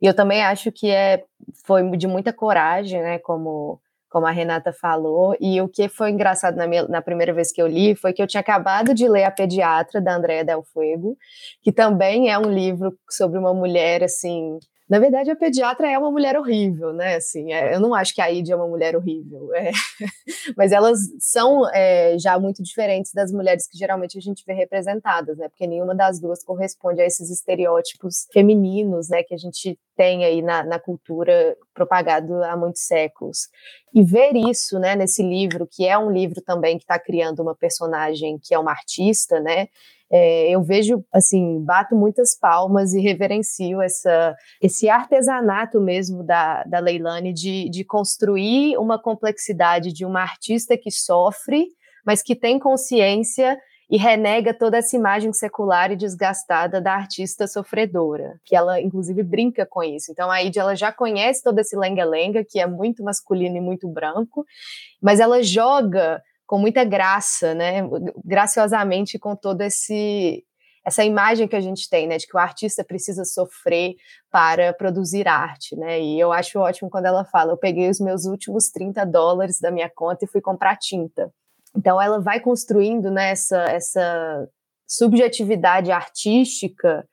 [0.00, 1.24] e eu também acho que é
[1.64, 3.18] foi de muita coragem, né?
[3.18, 7.50] Como como a Renata falou, e o que foi engraçado na, minha, na primeira vez
[7.50, 10.62] que eu li foi que eu tinha acabado de ler A Pediatra, da Andrea Del
[10.62, 11.16] Fuego,
[11.62, 14.58] que também é um livro sobre uma mulher, assim,
[14.92, 17.16] na verdade, a pediatra é uma mulher horrível, né?
[17.16, 19.70] Assim, é, eu não acho que a Id é uma mulher horrível, é,
[20.54, 25.38] mas elas são é, já muito diferentes das mulheres que geralmente a gente vê representadas,
[25.38, 25.48] né?
[25.48, 29.22] Porque nenhuma das duas corresponde a esses estereótipos femininos, né?
[29.22, 33.48] Que a gente tem aí na, na cultura propagado há muitos séculos.
[33.94, 34.94] E ver isso, né?
[34.94, 38.72] Nesse livro, que é um livro também que está criando uma personagem que é uma
[38.72, 39.68] artista, né?
[40.12, 46.78] É, eu vejo, assim, bato muitas palmas e reverencio essa, esse artesanato mesmo da, da
[46.80, 51.66] Leilani de, de construir uma complexidade de uma artista que sofre,
[52.04, 53.58] mas que tem consciência
[53.90, 59.66] e renega toda essa imagem secular e desgastada da artista sofredora, que ela inclusive brinca
[59.66, 60.10] com isso.
[60.10, 63.88] Então a Id ela já conhece todo esse lenga-lenga que é muito masculino e muito
[63.88, 64.44] branco,
[65.00, 67.80] mas ela joga com muita graça, né?
[68.22, 70.44] Graciosamente com todo esse
[70.84, 73.94] essa imagem que a gente tem, né, de que o artista precisa sofrer
[74.30, 75.98] para produzir arte, né?
[75.98, 79.70] E eu acho ótimo quando ela fala: "Eu peguei os meus últimos 30 dólares da
[79.70, 81.32] minha conta e fui comprar tinta".
[81.74, 84.46] Então ela vai construindo né, essa, essa
[84.86, 87.08] subjetividade artística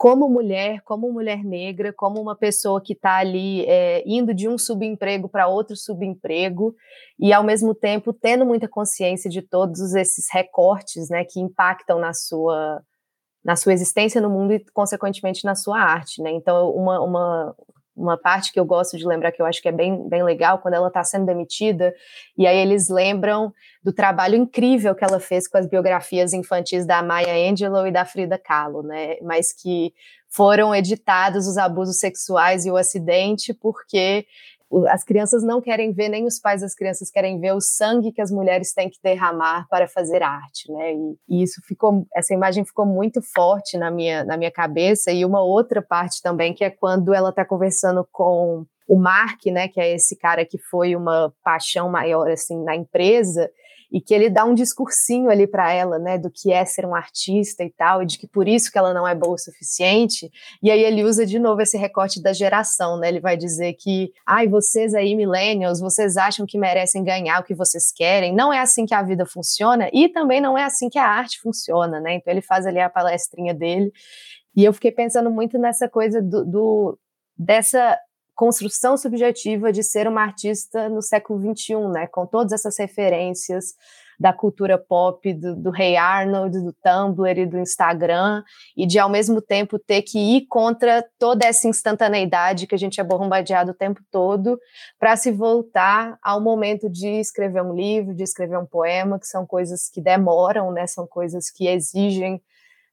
[0.00, 4.56] como mulher, como mulher negra, como uma pessoa que está ali é, indo de um
[4.56, 6.74] subemprego para outro subemprego
[7.18, 12.14] e ao mesmo tempo tendo muita consciência de todos esses recortes, né, que impactam na
[12.14, 12.80] sua
[13.44, 16.30] na sua existência no mundo e consequentemente na sua arte, né?
[16.30, 17.54] Então uma, uma
[18.00, 20.58] uma parte que eu gosto de lembrar que eu acho que é bem, bem legal
[20.58, 21.94] quando ela está sendo demitida
[22.36, 27.02] e aí eles lembram do trabalho incrível que ela fez com as biografias infantis da
[27.02, 29.16] Maya Angelou e da Frida Kahlo, né?
[29.22, 29.92] Mas que
[30.28, 34.26] foram editados os abusos sexuais e o acidente porque
[34.88, 38.20] as crianças não querem ver, nem os pais das crianças querem ver o sangue que
[38.20, 40.94] as mulheres têm que derramar para fazer arte, né?
[40.94, 45.10] E, e, isso ficou, essa imagem ficou muito forte na minha, na minha cabeça.
[45.10, 49.68] E uma outra parte também, que é quando ela está conversando com o Mark, né,
[49.68, 53.48] que é esse cara que foi uma paixão maior assim na empresa,
[53.90, 56.94] e que ele dá um discursinho ali para ela, né, do que é ser um
[56.94, 60.30] artista e tal, e de que por isso que ela não é boa o suficiente.
[60.62, 63.08] E aí ele usa de novo esse recorte da geração, né?
[63.08, 67.54] Ele vai dizer que, ai, vocês aí millennials, vocês acham que merecem ganhar o que
[67.54, 68.34] vocês querem.
[68.34, 71.40] Não é assim que a vida funciona e também não é assim que a arte
[71.40, 72.14] funciona, né?
[72.14, 73.92] Então ele faz ali a palestrinha dele.
[74.56, 76.98] E eu fiquei pensando muito nessa coisa do, do
[77.36, 77.98] dessa
[78.40, 83.74] construção subjetiva de ser uma artista no século XXI, né, com todas essas referências
[84.18, 88.42] da cultura pop, do, do Rei Arnold, do Tumblr e do Instagram,
[88.74, 92.98] e de ao mesmo tempo ter que ir contra toda essa instantaneidade que a gente
[92.98, 94.58] é bombardeado o tempo todo,
[94.98, 99.44] para se voltar ao momento de escrever um livro, de escrever um poema, que são
[99.44, 102.40] coisas que demoram, né, são coisas que exigem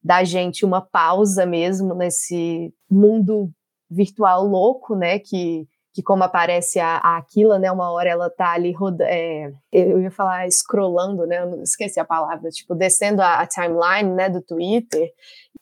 [0.04, 3.50] da gente uma pausa mesmo nesse mundo
[3.90, 5.20] virtual louco, né?
[5.20, 7.72] Que, que como aparece a, a Aquila, né?
[7.72, 11.42] Uma hora ela tá ali rodando, é, eu ia falar scrollando, né?
[11.42, 14.30] Eu esqueci a palavra, tipo, descendo a, a, timeline, né?
[14.30, 15.12] Do Twitter,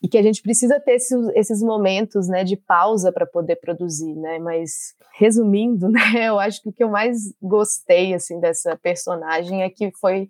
[0.02, 2.44] e que a gente precisa ter esses, esses momentos, né?
[2.44, 4.38] De pausa para poder produzir, né?
[4.38, 6.28] Mas resumindo, né?
[6.28, 10.28] Eu acho que o que eu mais gostei, assim, dessa personagem é que foi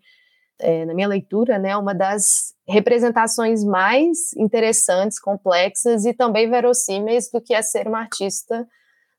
[0.58, 7.40] é, na minha leitura, né, uma das representações mais interessantes, complexas e também verossímeis do
[7.40, 8.66] que é ser uma artista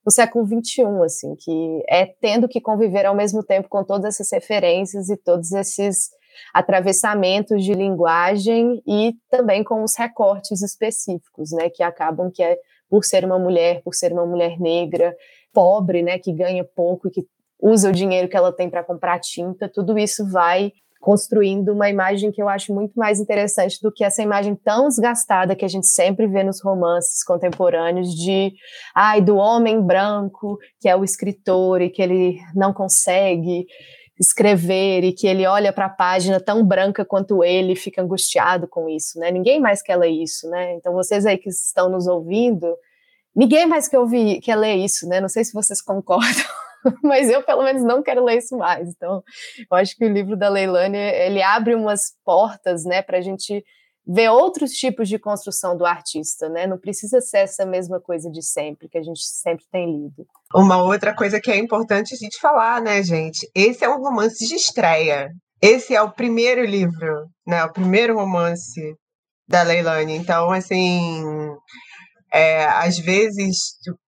[0.05, 4.31] no século XXI, assim, que é tendo que conviver ao mesmo tempo com todas essas
[4.31, 6.09] referências e todos esses
[6.53, 12.57] atravessamentos de linguagem e também com os recortes específicos, né, que acabam que é
[12.89, 15.15] por ser uma mulher, por ser uma mulher negra,
[15.53, 17.27] pobre, né, que ganha pouco e que
[17.61, 22.32] usa o dinheiro que ela tem para comprar tinta, tudo isso vai construindo uma imagem
[22.32, 25.88] que eu acho muito mais interessante do que essa imagem tão desgastada que a gente
[25.88, 28.54] sempre vê nos romances contemporâneos de
[28.95, 33.66] ai do homem branco que é o escritor e que ele não consegue
[34.20, 38.89] escrever e que ele olha para a página tão branca quanto ele fica angustiado com
[38.89, 39.32] isso, né?
[39.32, 40.74] Ninguém mais quer ler isso, né?
[40.74, 42.76] Então vocês aí que estão nos ouvindo,
[43.36, 45.22] ninguém mais quer ouvir, quer ler isso, né?
[45.22, 46.45] Não sei se vocês concordam.
[47.03, 48.89] mas eu pelo menos não quero ler isso mais.
[48.89, 49.23] Então,
[49.71, 53.63] eu acho que o livro da Leilani ele abre umas portas, né, para a gente
[54.07, 56.65] ver outros tipos de construção do artista, né?
[56.65, 60.25] Não precisa ser essa mesma coisa de sempre que a gente sempre tem lido.
[60.55, 63.45] Uma outra coisa que é importante a gente falar, né, gente?
[63.53, 65.29] Esse é um romance de estreia.
[65.61, 67.65] Esse é o primeiro livro, né?
[67.65, 68.95] O primeiro romance
[69.45, 70.15] da Leilani.
[70.15, 71.21] Então, assim,
[72.31, 73.57] é, às vezes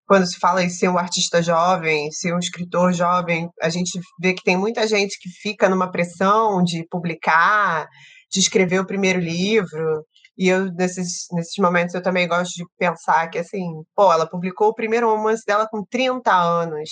[0.10, 4.34] quando se fala em ser um artista jovem, ser um escritor jovem, a gente vê
[4.34, 7.88] que tem muita gente que fica numa pressão de publicar,
[8.32, 10.04] de escrever o primeiro livro.
[10.36, 13.62] E eu, nesses, nesses momentos, eu também gosto de pensar que, assim,
[13.96, 16.90] pô, ela publicou o primeiro romance dela com 30 anos.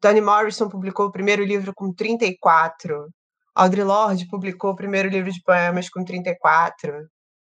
[0.00, 3.06] Toni Morrison publicou o primeiro livro com 34.
[3.54, 6.92] Audre Lorde publicou o primeiro livro de poemas com 34.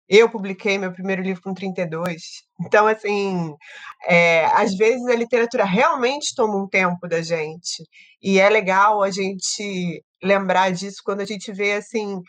[0.10, 2.22] Eu publiquei meu primeiro livro com 32.
[2.60, 3.54] Então, assim,
[4.08, 7.84] é, às vezes a literatura realmente toma um tempo da gente.
[8.22, 12.20] E é legal a gente lembrar disso quando a gente vê, assim,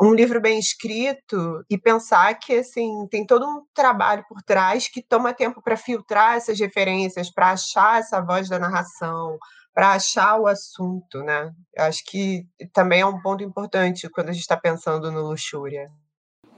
[0.00, 5.02] um livro bem escrito e pensar que assim tem todo um trabalho por trás que
[5.02, 9.36] toma tempo para filtrar essas referências, para achar essa voz da narração,
[9.74, 11.52] para achar o assunto, né?
[11.78, 15.88] Acho que também é um ponto importante quando a gente está pensando no luxúria.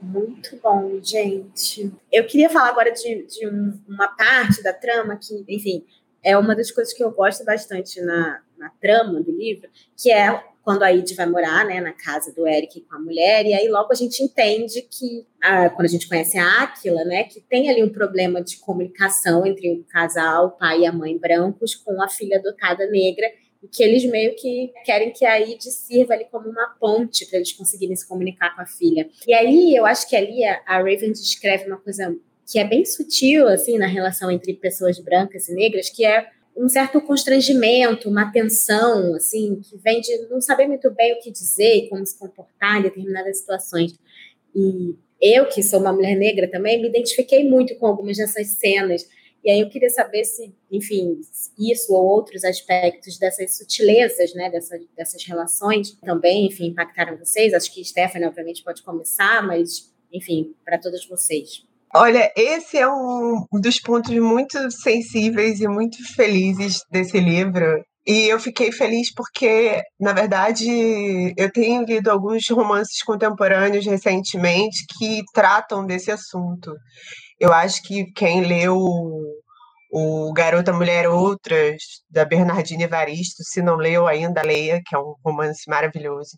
[0.01, 1.91] Muito bom, gente.
[2.11, 5.85] Eu queria falar agora de, de um, uma parte da trama que, enfim,
[6.23, 10.43] é uma das coisas que eu gosto bastante na, na trama do livro, que é
[10.63, 13.67] quando a Id vai morar né, na casa do Eric com a mulher, e aí
[13.67, 17.69] logo a gente entende que, a, quando a gente conhece a Aquila, né, que tem
[17.69, 22.01] ali um problema de comunicação entre o casal, o pai e a mãe brancos, com
[22.01, 23.27] a filha adotada negra,
[23.63, 27.37] e que eles meio que querem que a Id sirva ali como uma ponte para
[27.37, 29.09] eles conseguirem se comunicar com a filha.
[29.27, 32.15] E aí eu acho que ali a, a Raven descreve uma coisa
[32.51, 36.67] que é bem sutil assim na relação entre pessoas brancas e negras, que é um
[36.67, 41.75] certo constrangimento, uma tensão, assim, que vem de não saber muito bem o que dizer
[41.75, 43.97] e como se comportar em determinadas situações.
[44.53, 49.07] E eu, que sou uma mulher negra também, me identifiquei muito com algumas dessas cenas
[49.43, 51.19] e aí eu queria saber se, enfim,
[51.57, 57.53] isso ou outros aspectos dessas sutilezas, né, dessas, dessas relações também, enfim, impactaram vocês.
[57.53, 61.63] Acho que Stephanie, obviamente, pode começar, mas, enfim, para todos vocês.
[61.93, 67.83] Olha, esse é um dos pontos muito sensíveis e muito felizes desse livro.
[68.05, 75.21] E eu fiquei feliz porque, na verdade, eu tenho lido alguns romances contemporâneos recentemente que
[75.33, 76.73] tratam desse assunto.
[77.41, 78.77] Eu acho que quem leu
[79.91, 85.15] o Garota Mulher Outras, da Bernardine Evaristo, se não leu ainda, leia, que é um
[85.25, 86.37] romance maravilhoso.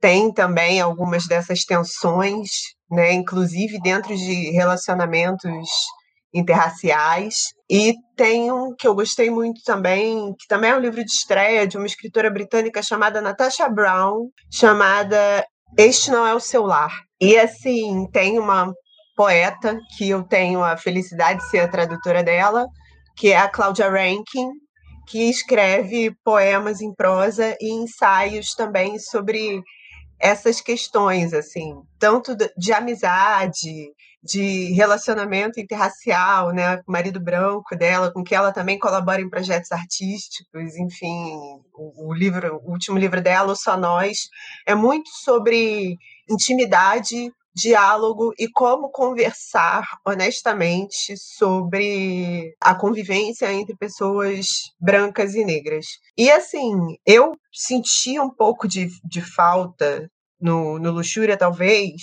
[0.00, 2.48] Tem também algumas dessas tensões,
[2.90, 5.68] né, inclusive dentro de relacionamentos
[6.32, 7.34] interraciais.
[7.70, 11.66] E tem um que eu gostei muito também, que também é um livro de estreia
[11.66, 15.44] de uma escritora britânica chamada Natasha Brown, chamada
[15.76, 17.02] Este Não É o Seu Lar.
[17.20, 18.72] E assim, tem uma
[19.18, 22.68] poeta, que eu tenho a felicidade de ser a tradutora dela,
[23.16, 24.48] que é a Claudia Rankin,
[25.08, 29.60] que escreve poemas em prosa e ensaios também sobre
[30.20, 33.88] essas questões, assim, tanto de amizade,
[34.22, 39.28] de relacionamento interracial, né, com o marido branco dela, com que ela também colabora em
[39.28, 41.34] projetos artísticos, enfim,
[41.74, 44.28] o, o livro, o último livro dela, o Só Nós,
[44.64, 45.96] é muito sobre
[46.30, 54.46] intimidade diálogo e como conversar honestamente sobre a convivência entre pessoas
[54.80, 55.86] brancas e negras.
[56.16, 56.72] E assim,
[57.04, 60.08] eu senti um pouco de, de falta
[60.40, 62.02] no, no Luxúria, talvez,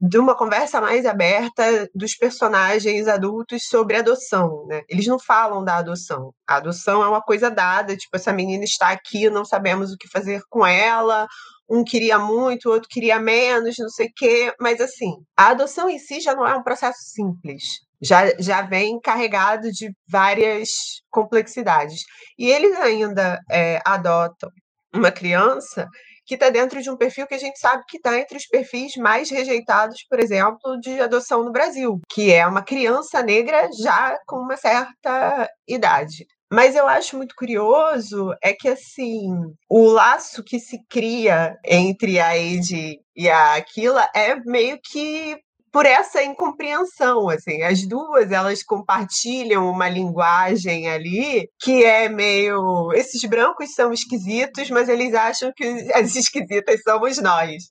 [0.00, 4.82] de uma conversa mais aberta dos personagens adultos sobre adoção, né?
[4.88, 6.32] Eles não falam da adoção.
[6.46, 10.08] A adoção é uma coisa dada, tipo, essa menina está aqui, não sabemos o que
[10.08, 11.26] fazer com ela,
[11.68, 14.52] um queria muito, o outro queria menos, não sei o quê.
[14.60, 17.62] Mas, assim, a adoção em si já não é um processo simples.
[18.02, 20.68] Já, já vem carregado de várias
[21.10, 22.02] complexidades.
[22.38, 24.50] E eles ainda é, adotam
[24.94, 25.88] uma criança
[26.26, 28.96] que está dentro de um perfil que a gente sabe que está entre os perfis
[28.96, 34.36] mais rejeitados, por exemplo, de adoção no Brasil, que é uma criança negra já com
[34.36, 36.26] uma certa idade.
[36.54, 39.28] Mas eu acho muito curioso é que assim,
[39.68, 45.36] o laço que se cria entre a Ed e a Aquila é meio que
[45.72, 53.24] por essa incompreensão, assim, as duas elas compartilham uma linguagem ali que é meio esses
[53.24, 57.64] brancos são esquisitos, mas eles acham que as esquisitas somos nós.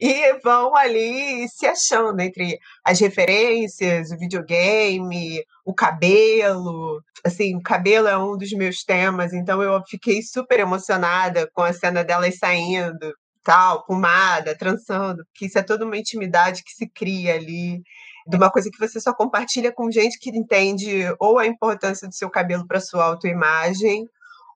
[0.00, 8.08] E vão ali se achando entre as referências, o videogame, o cabelo, assim, o cabelo
[8.08, 13.14] é um dos meus temas, então eu fiquei super emocionada com a cena delas saindo
[13.44, 17.82] tal, pomada, trançando, que isso é toda uma intimidade que se cria ali,
[18.26, 22.14] de uma coisa que você só compartilha com gente que entende ou a importância do
[22.14, 24.06] seu cabelo para sua autoimagem,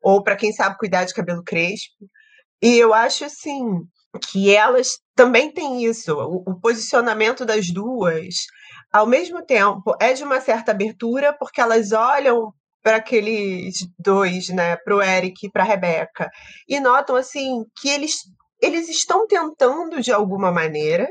[0.01, 2.09] ou para quem sabe cuidar de cabelo crespo.
[2.63, 3.65] E eu acho assim
[4.31, 8.35] que elas também têm isso, o, o posicionamento das duas,
[8.97, 14.77] ao mesmo tempo, é de uma certa abertura, porque elas olham para aqueles dois, né,
[14.77, 16.31] para o Eric e para a Rebeca,
[16.69, 18.23] e notam assim que eles
[18.63, 21.07] eles estão tentando de alguma maneira,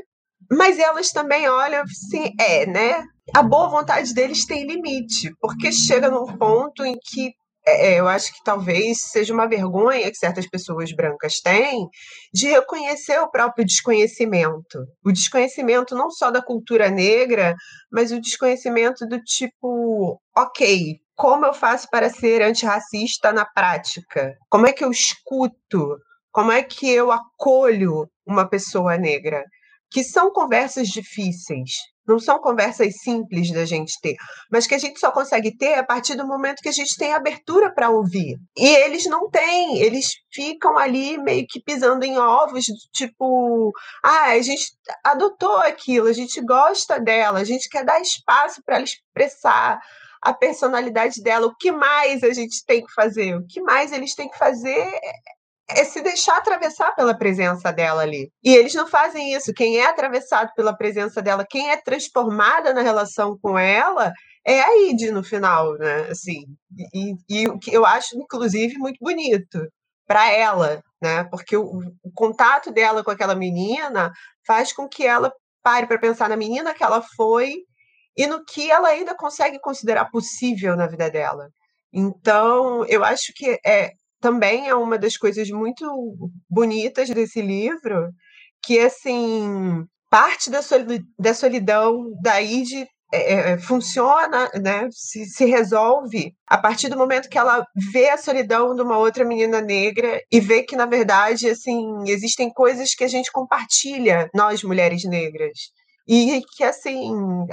[0.50, 3.04] mas elas também olham assim, é, né?
[3.34, 7.34] A boa vontade deles tem limite, porque chega num ponto em que
[7.66, 11.88] é, é, eu acho que talvez seja uma vergonha que certas pessoas brancas têm
[12.32, 14.84] de reconhecer o próprio desconhecimento.
[15.04, 17.54] O desconhecimento não só da cultura negra,
[17.90, 24.34] mas o desconhecimento do tipo, ok, como eu faço para ser antirracista na prática?
[24.48, 25.96] Como é que eu escuto
[26.36, 29.42] como é que eu acolho uma pessoa negra?
[29.90, 31.70] Que são conversas difíceis,
[32.06, 34.16] não são conversas simples da gente ter,
[34.50, 37.12] mas que a gente só consegue ter a partir do momento que a gente tem
[37.12, 38.36] abertura para ouvir.
[38.56, 43.72] E eles não têm, eles ficam ali meio que pisando em ovos, tipo,
[44.04, 48.76] ah, a gente adotou aquilo, a gente gosta dela, a gente quer dar espaço para
[48.76, 49.80] ela expressar
[50.22, 51.46] a personalidade dela.
[51.46, 53.36] O que mais a gente tem que fazer?
[53.36, 54.98] O que mais eles têm que fazer
[55.68, 58.30] é se deixar atravessar pela presença dela ali.
[58.42, 59.52] E eles não fazem isso.
[59.52, 64.12] Quem é atravessado pela presença dela, quem é transformada na relação com ela,
[64.46, 66.08] é a Id no final, né?
[66.08, 66.44] Assim,
[67.28, 69.66] e, o que eu acho, inclusive, muito bonito
[70.06, 71.24] para ela, né?
[71.24, 74.12] Porque o, o, contato dela com aquela menina
[74.46, 75.32] faz com que ela
[75.64, 77.56] pare para pensar na menina que ela foi
[78.16, 81.48] e no que ela ainda consegue considerar possível na vida dela.
[81.92, 83.92] Então, eu acho que é,
[84.26, 86.18] também é uma das coisas muito
[86.50, 88.10] bonitas desse livro,
[88.60, 90.58] que assim parte da,
[91.16, 97.28] da solidão da Ide é, é, funciona, né, se, se resolve a partir do momento
[97.28, 101.48] que ela vê a solidão de uma outra menina negra e vê que na verdade
[101.48, 105.70] assim existem coisas que a gente compartilha nós mulheres negras.
[106.08, 107.12] E que assim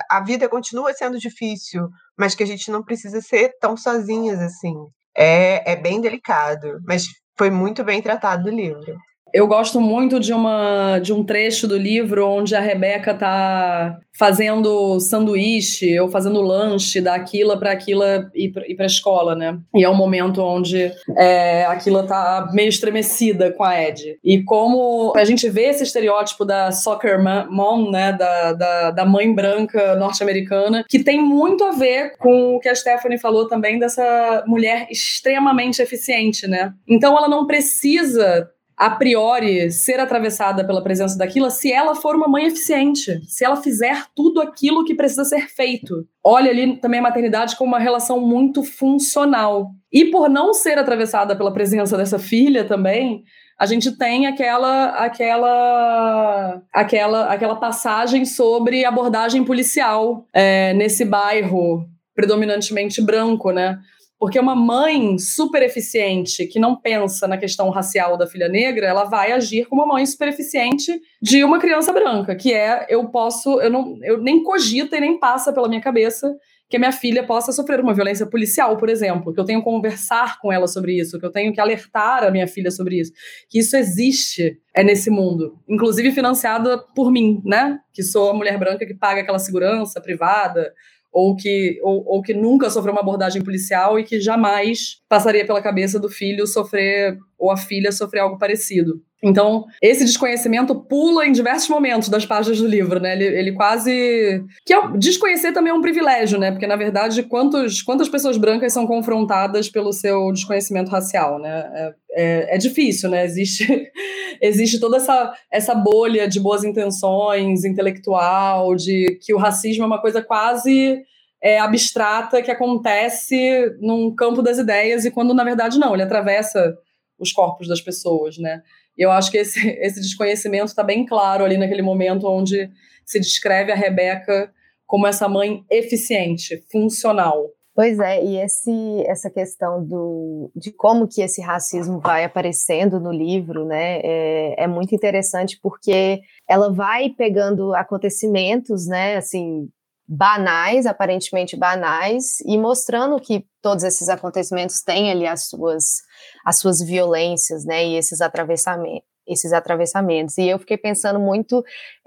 [0.09, 4.73] a vida continua sendo difícil, mas que a gente não precisa ser tão sozinhas assim
[5.15, 7.03] é, é bem delicado, mas
[7.37, 8.97] foi muito bem tratado no livro.
[9.33, 14.99] Eu gosto muito de, uma, de um trecho do livro onde a Rebeca tá fazendo
[14.99, 19.57] sanduíche ou fazendo lanche da Aquila para Aquila ir para a escola, né?
[19.73, 24.19] E é um momento onde é, a Aquila tá meio estremecida com a Ed.
[24.23, 27.19] E como a gente vê esse estereótipo da soccer
[27.49, 28.13] mom, né?
[28.13, 32.75] Da, da, da mãe branca norte-americana, que tem muito a ver com o que a
[32.75, 36.71] Stephanie falou também dessa mulher extremamente eficiente, né?
[36.87, 42.27] Então ela não precisa a priori ser atravessada pela presença daquilo se ela for uma
[42.27, 46.07] mãe eficiente, se ela fizer tudo aquilo que precisa ser feito.
[46.23, 49.71] Olha ali também a maternidade como uma relação muito funcional.
[49.91, 53.23] E por não ser atravessada pela presença dessa filha também,
[53.59, 63.01] a gente tem aquela aquela aquela aquela passagem sobre abordagem policial é, nesse bairro predominantemente
[63.01, 63.79] branco, né?
[64.23, 69.03] Porque uma mãe super eficiente que não pensa na questão racial da filha negra, ela
[69.03, 73.59] vai agir como uma mãe super eficiente de uma criança branca, que é eu posso,
[73.59, 76.33] eu não, eu nem cogita e nem passa pela minha cabeça
[76.69, 79.65] que a minha filha possa sofrer uma violência policial, por exemplo, que eu tenho que
[79.65, 83.11] conversar com ela sobre isso, que eu tenho que alertar a minha filha sobre isso,
[83.49, 87.77] que isso existe é nesse mundo, inclusive financiada por mim, né?
[87.91, 90.71] Que sou a mulher branca que paga aquela segurança privada,
[91.13, 95.61] ou que, ou, ou, que nunca sofreu uma abordagem policial e que jamais passaria pela
[95.61, 98.99] cabeça do filho sofrer, ou a filha sofrer algo parecido.
[99.23, 103.13] Então, esse desconhecimento pula em diversos momentos das páginas do livro, né?
[103.13, 104.43] Ele, ele quase.
[104.65, 106.51] Que é, desconhecer também é um privilégio, né?
[106.51, 111.71] Porque, na verdade, quantos, quantas pessoas brancas são confrontadas pelo seu desconhecimento racial, né?
[111.73, 113.25] É, é, é difícil, né?
[113.25, 113.91] Existe,
[114.41, 120.01] existe toda essa, essa bolha de boas intenções intelectual, de que o racismo é uma
[120.01, 121.03] coisa quase
[121.41, 126.77] é, abstrata que acontece num campo das ideias e quando na verdade não, ele atravessa
[127.19, 128.61] os corpos das pessoas, né?
[128.97, 132.69] E eu acho que esse, esse desconhecimento está bem claro ali naquele momento onde
[133.05, 134.51] se descreve a Rebeca
[134.85, 137.49] como essa mãe eficiente, funcional.
[137.75, 143.11] Pois é, e esse, essa questão do, de como que esse racismo vai aparecendo no
[143.11, 149.67] livro, né, é, é muito interessante porque ela vai pegando acontecimentos, né, assim,
[150.07, 156.03] banais, aparentemente banais, e mostrando que todos esses acontecimentos têm ali as suas,
[156.45, 160.37] as suas violências, né, e esses atravessamentos, esses atravessamentos.
[160.37, 161.63] E eu fiquei pensando muito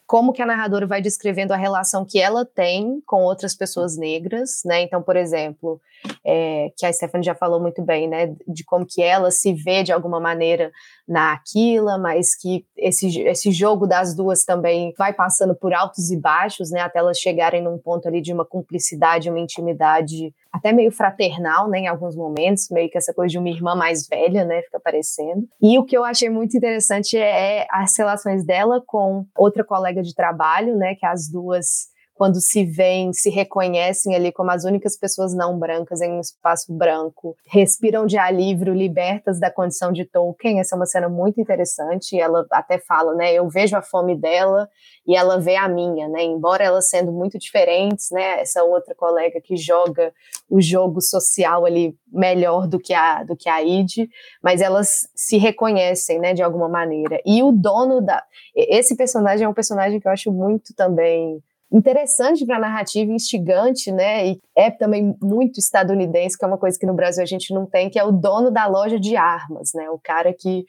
[0.06, 4.62] como que a narradora vai descrevendo a relação que ela tem com outras pessoas negras,
[4.64, 4.82] né?
[4.82, 5.80] Então, por exemplo,
[6.24, 8.34] é, que a Stephanie já falou muito bem, né?
[8.46, 10.70] De como que ela se vê de alguma maneira
[11.08, 16.16] na Aquila, mas que esse, esse jogo das duas também vai passando por altos e
[16.16, 16.80] baixos, né?
[16.80, 21.80] Até elas chegarem num ponto ali de uma cumplicidade, uma intimidade até meio fraternal, né,
[21.80, 25.46] em alguns momentos, meio que essa coisa de uma irmã mais velha, né, fica aparecendo.
[25.62, 30.14] E o que eu achei muito interessante é as relações dela com outra colega de
[30.14, 35.34] trabalho, né, que as duas quando se veem, se reconhecem ali como as únicas pessoas
[35.34, 40.58] não brancas em um espaço branco, respiram de alívio, libertas da condição de Tolkien.
[40.58, 42.18] Essa é uma cena muito interessante.
[42.18, 43.34] Ela até fala, né?
[43.34, 44.66] Eu vejo a fome dela
[45.06, 46.24] e ela vê a minha, né?
[46.24, 48.40] Embora elas sendo muito diferentes, né?
[48.40, 50.10] Essa outra colega que joga
[50.48, 54.08] o jogo social ali melhor do que a do que a Id,
[54.42, 56.32] mas elas se reconhecem, né?
[56.32, 57.20] De alguma maneira.
[57.26, 61.42] E o dono da esse personagem é um personagem que eu acho muito também
[61.72, 64.28] interessante para a narrativa, instigante, né?
[64.28, 67.66] E é também muito estadunidense, que é uma coisa que no Brasil a gente não
[67.66, 69.90] tem, que é o dono da loja de armas, né?
[69.90, 70.64] O cara que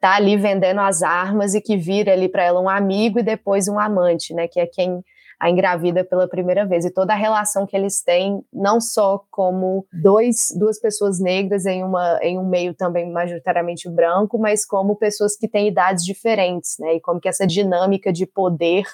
[0.00, 3.68] tá ali vendendo as armas e que vira ali para ela um amigo e depois
[3.68, 4.48] um amante, né?
[4.48, 5.02] Que é quem
[5.40, 9.86] a engravida pela primeira vez e toda a relação que eles têm, não só como
[9.90, 15.34] dois, duas pessoas negras em, uma, em um meio também majoritariamente branco, mas como pessoas
[15.34, 16.96] que têm idades diferentes, né?
[16.96, 18.84] E como que essa dinâmica de poder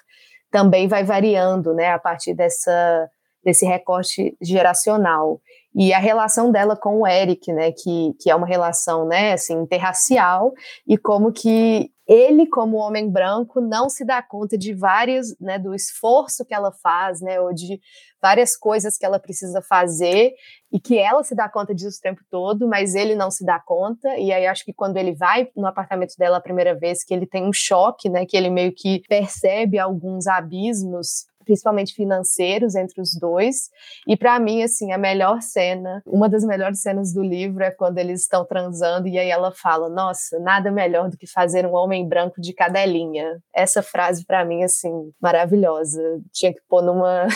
[0.57, 3.11] também vai variando, né, a partir dessa,
[3.45, 5.39] desse recorte geracional.
[5.75, 9.53] E a relação dela com o Eric, né, que, que é uma relação, né, assim,
[9.53, 10.55] interracial,
[10.89, 15.75] e como que ele, como homem branco, não se dá conta de várias, né, do
[15.75, 17.81] esforço que ela faz, né, ou de
[18.23, 20.33] várias coisas que ela precisa fazer
[20.73, 23.59] e que ela se dá conta disso o tempo todo, mas ele não se dá
[23.59, 24.17] conta.
[24.17, 27.27] E aí acho que quando ele vai no apartamento dela a primeira vez, que ele
[27.27, 33.19] tem um choque, né, que ele meio que percebe alguns abismos principalmente financeiros entre os
[33.19, 33.71] dois.
[34.07, 37.97] E para mim, assim, a melhor cena, uma das melhores cenas do livro é quando
[37.99, 42.07] eles estão transando e aí ela fala: "Nossa, nada melhor do que fazer um homem
[42.07, 43.39] branco de cadelinha".
[43.55, 44.91] Essa frase para mim assim,
[45.21, 46.03] maravilhosa.
[46.33, 47.27] Tinha que pôr numa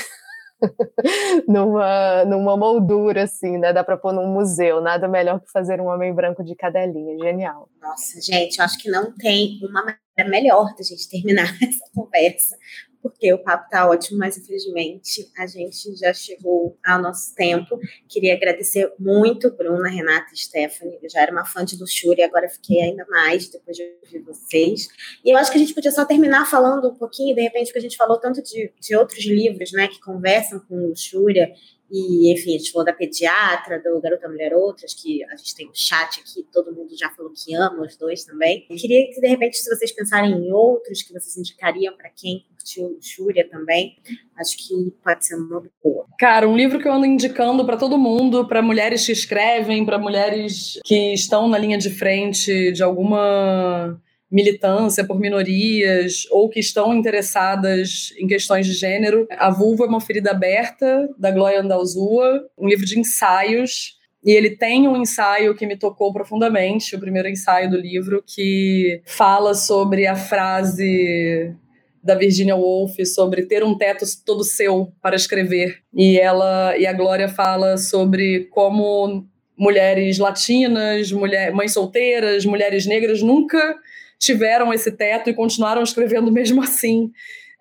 [1.48, 3.72] numa, numa moldura, assim, né?
[3.72, 4.80] Dá para pôr num museu.
[4.80, 7.16] Nada melhor que fazer um homem branco de cadelinha.
[7.18, 7.68] Genial.
[7.80, 12.56] Nossa, gente, eu acho que não tem uma maneira melhor da gente terminar essa conversa
[13.03, 17.78] porque o papo tá ótimo, mas infelizmente a gente já chegou ao nosso tempo.
[18.09, 20.98] Queria agradecer muito, Bruna, Renata e Stephanie.
[21.03, 24.88] Eu já era uma fã de Luxúria, agora fiquei ainda mais depois de ouvir vocês.
[25.24, 27.78] E eu acho que a gente podia só terminar falando um pouquinho, de repente, que
[27.78, 31.53] a gente falou tanto de, de outros livros, né, que conversam com Luxúria
[31.91, 35.68] e, enfim, a gente falou da pediatra, do Garota Mulher Outras, que a gente tem
[35.68, 38.66] um chat aqui, todo mundo já falou que ama os dois também.
[38.70, 42.45] Eu queria que, de repente, se vocês pensarem em outros que vocês indicariam para quem
[42.49, 43.97] curtiu Júlia também,
[44.38, 46.07] acho que pode ser uma boa.
[46.18, 49.99] Cara, um livro que eu ando indicando para todo mundo, para mulheres que escrevem, para
[49.99, 54.01] mulheres que estão na linha de frente de alguma
[54.31, 59.26] militância por minorias ou que estão interessadas em questões de gênero.
[59.33, 63.99] A Vulva é uma ferida aberta, da Glória Andalzua, um livro de ensaios.
[64.24, 69.01] E ele tem um ensaio que me tocou profundamente, o primeiro ensaio do livro, que
[69.07, 71.55] fala sobre a frase
[72.03, 75.78] da Virginia Woolf sobre ter um teto todo seu para escrever.
[75.93, 79.26] E ela e a Glória fala sobre como
[79.57, 83.76] mulheres latinas, mulher, mães solteiras, mulheres negras nunca
[84.20, 87.10] tiveram esse teto e continuaram escrevendo mesmo assim.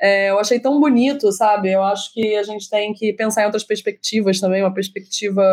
[0.02, 1.72] É, eu achei tão bonito, sabe?
[1.72, 5.44] Eu acho que a gente tem que pensar em outras perspectivas também, uma perspectiva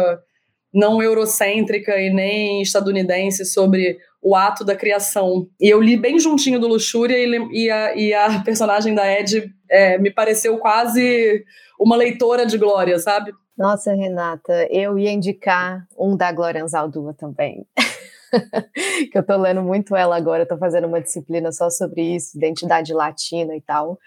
[0.74, 5.48] não eurocêntrica e nem estadunidense sobre o ato da criação.
[5.61, 9.50] E eu li bem juntinho do Luxúria e, e, a, e a, personagem da Ed
[9.70, 11.44] é, me pareceu quase
[11.80, 13.32] uma leitora de Glória, sabe?
[13.57, 17.64] Nossa, Renata, eu ia indicar um da Glória Anzaldúa também.
[19.11, 22.93] que eu tô lendo muito ela agora, estou fazendo uma disciplina só sobre isso, identidade
[22.93, 23.99] latina e tal.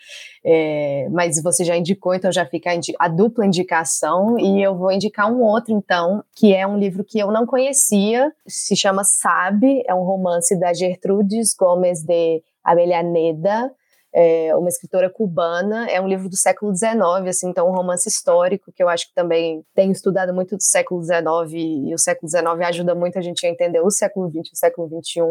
[0.43, 5.31] É, mas você já indicou, então já fica a, dupla indicação, e eu vou indicar
[5.31, 9.93] um outro, então, que é um livro que eu não conhecia, se chama Sabe, é
[9.93, 13.71] um romance da Gertrudes Gomes de Abellaneda,
[14.13, 18.71] é uma escritora cubana, é um livro do século XIX, assim, então um romance histórico
[18.71, 21.19] que eu acho que também tenho estudado muito do século XIX
[21.53, 24.57] e o século XIX ajuda muito a gente a entender o século XX e o
[24.57, 25.21] século XXI,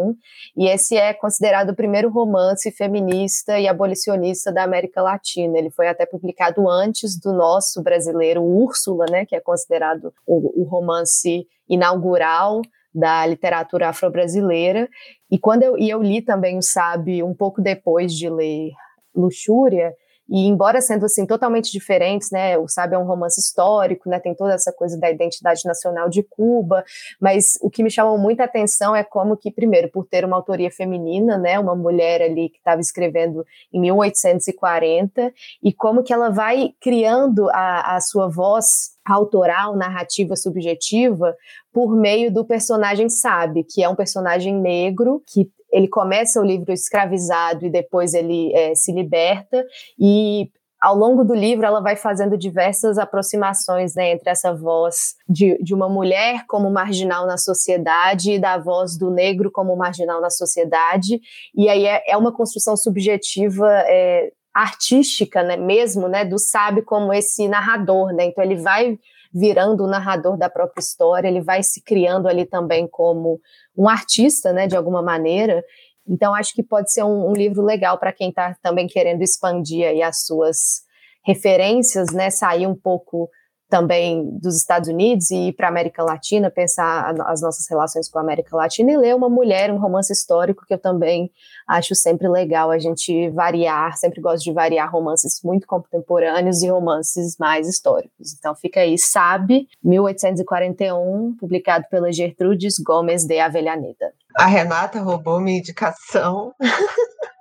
[0.56, 5.88] e esse é considerado o primeiro romance feminista e abolicionista da América Latina, ele foi
[5.88, 12.62] até publicado antes do nosso brasileiro Úrsula, né, que é considerado o, o romance inaugural
[12.98, 14.88] da literatura afro-brasileira.
[15.30, 18.72] E quando eu, e eu li também o Sabe um pouco depois de ler
[19.14, 19.94] Luxúria,
[20.28, 24.34] e embora sendo assim totalmente diferentes, né, o Sabe é um romance histórico, né, tem
[24.34, 26.84] toda essa coisa da identidade nacional de Cuba,
[27.18, 30.70] mas o que me chamou muita atenção é como que primeiro por ter uma autoria
[30.70, 35.32] feminina, né, uma mulher ali que estava escrevendo em 1840
[35.62, 41.34] e como que ela vai criando a, a sua voz autoral, narrativa subjetiva,
[41.78, 46.72] por meio do personagem Sabe, que é um personagem negro que ele começa o livro
[46.72, 49.64] escravizado e depois ele é, se liberta.
[49.96, 50.50] E
[50.80, 55.72] ao longo do livro ela vai fazendo diversas aproximações né, entre essa voz de, de
[55.72, 61.20] uma mulher como marginal na sociedade e da voz do negro como marginal na sociedade.
[61.54, 67.12] E aí é, é uma construção subjetiva é, artística né, mesmo né, do Sabe como
[67.12, 68.98] esse narrador né, então ele vai
[69.32, 73.40] virando o narrador da própria história, ele vai se criando ali também como
[73.76, 75.62] um artista, né, de alguma maneira.
[76.06, 79.86] Então, acho que pode ser um, um livro legal para quem está também querendo expandir
[79.86, 80.82] aí as suas
[81.24, 83.28] referências, né, sair um pouco
[83.68, 88.18] também dos Estados Unidos e ir para a América Latina, pensar as nossas relações com
[88.18, 91.30] a América Latina e ler uma mulher, um romance histórico que eu também
[91.66, 97.36] acho sempre legal a gente variar, sempre gosto de variar romances muito contemporâneos e romances
[97.38, 98.34] mais históricos.
[98.38, 104.12] Então fica aí, Sabe, 1841, publicado pela Gertrudes Gomes de Avellaneda.
[104.36, 106.54] A Renata roubou minha indicação.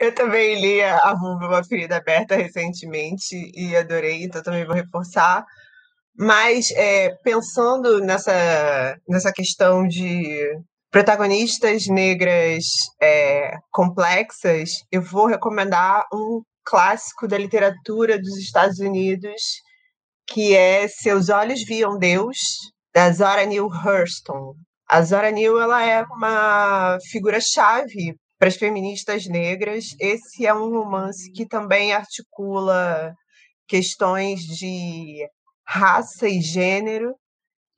[0.00, 5.44] Eu também li A Vulva Uma Ferida Aberta recentemente e adorei, então também vou reforçar.
[6.16, 10.46] Mas é, pensando nessa, nessa questão de
[10.90, 12.64] protagonistas negras
[13.02, 19.42] é, complexas, eu vou recomendar um clássico da literatura dos Estados Unidos,
[20.26, 22.36] que é Seus Olhos Viam Deus,
[22.94, 24.54] da Zora Neale Hurston.
[24.88, 29.94] A Zora Neale ela é uma figura-chave para as feministas negras.
[30.00, 33.14] Esse é um romance que também articula
[33.66, 35.26] questões de
[35.66, 37.14] raça e gênero,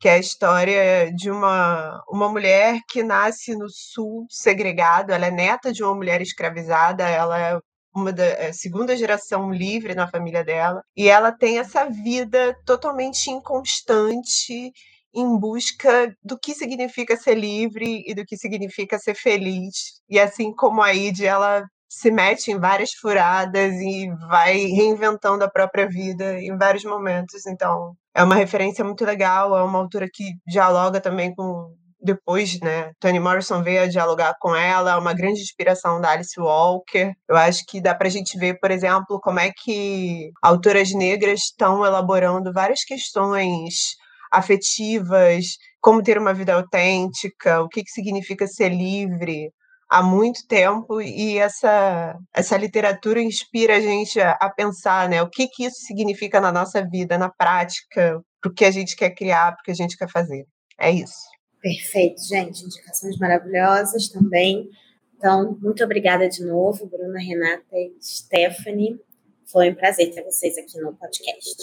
[0.01, 5.31] que é a história de uma, uma mulher que nasce no sul segregado, ela é
[5.31, 7.59] neta de uma mulher escravizada, ela é
[7.95, 13.31] uma da é segunda geração livre na família dela, e ela tem essa vida totalmente
[13.31, 14.71] inconstante
[15.17, 20.01] em busca do que significa ser livre e do que significa ser feliz.
[20.09, 25.51] E assim como a Id, ela se mete em várias furadas e vai reinventando a
[25.51, 27.47] própria vida em vários momentos.
[27.47, 32.93] Então, é uma referência muito legal, é uma autora que dialoga também com depois, né,
[33.01, 37.13] Toni Morrison veio a dialogar com ela, é uma grande inspiração da Alice Walker.
[37.29, 41.41] Eu acho que dá para a gente ver, por exemplo, como é que autoras negras
[41.41, 43.97] estão elaborando várias questões
[44.31, 49.51] afetivas, como ter uma vida autêntica, o que, que significa ser livre
[49.89, 55.31] há muito tempo e essa essa literatura inspira a gente a, a pensar, né, o
[55.31, 59.11] que que isso significa na nossa vida, na prática, para o que a gente quer
[59.11, 60.45] criar, para o que a gente quer fazer.
[60.79, 61.37] É isso.
[61.61, 62.65] Perfeito, gente.
[62.65, 64.69] Indicações maravilhosas também.
[65.17, 69.01] Então, muito obrigada de novo, Bruna, Renata e Stephanie.
[69.47, 71.57] Foi um prazer ter vocês aqui no podcast.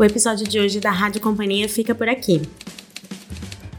[0.00, 2.40] O episódio de hoje da Rádio Companhia fica por aqui.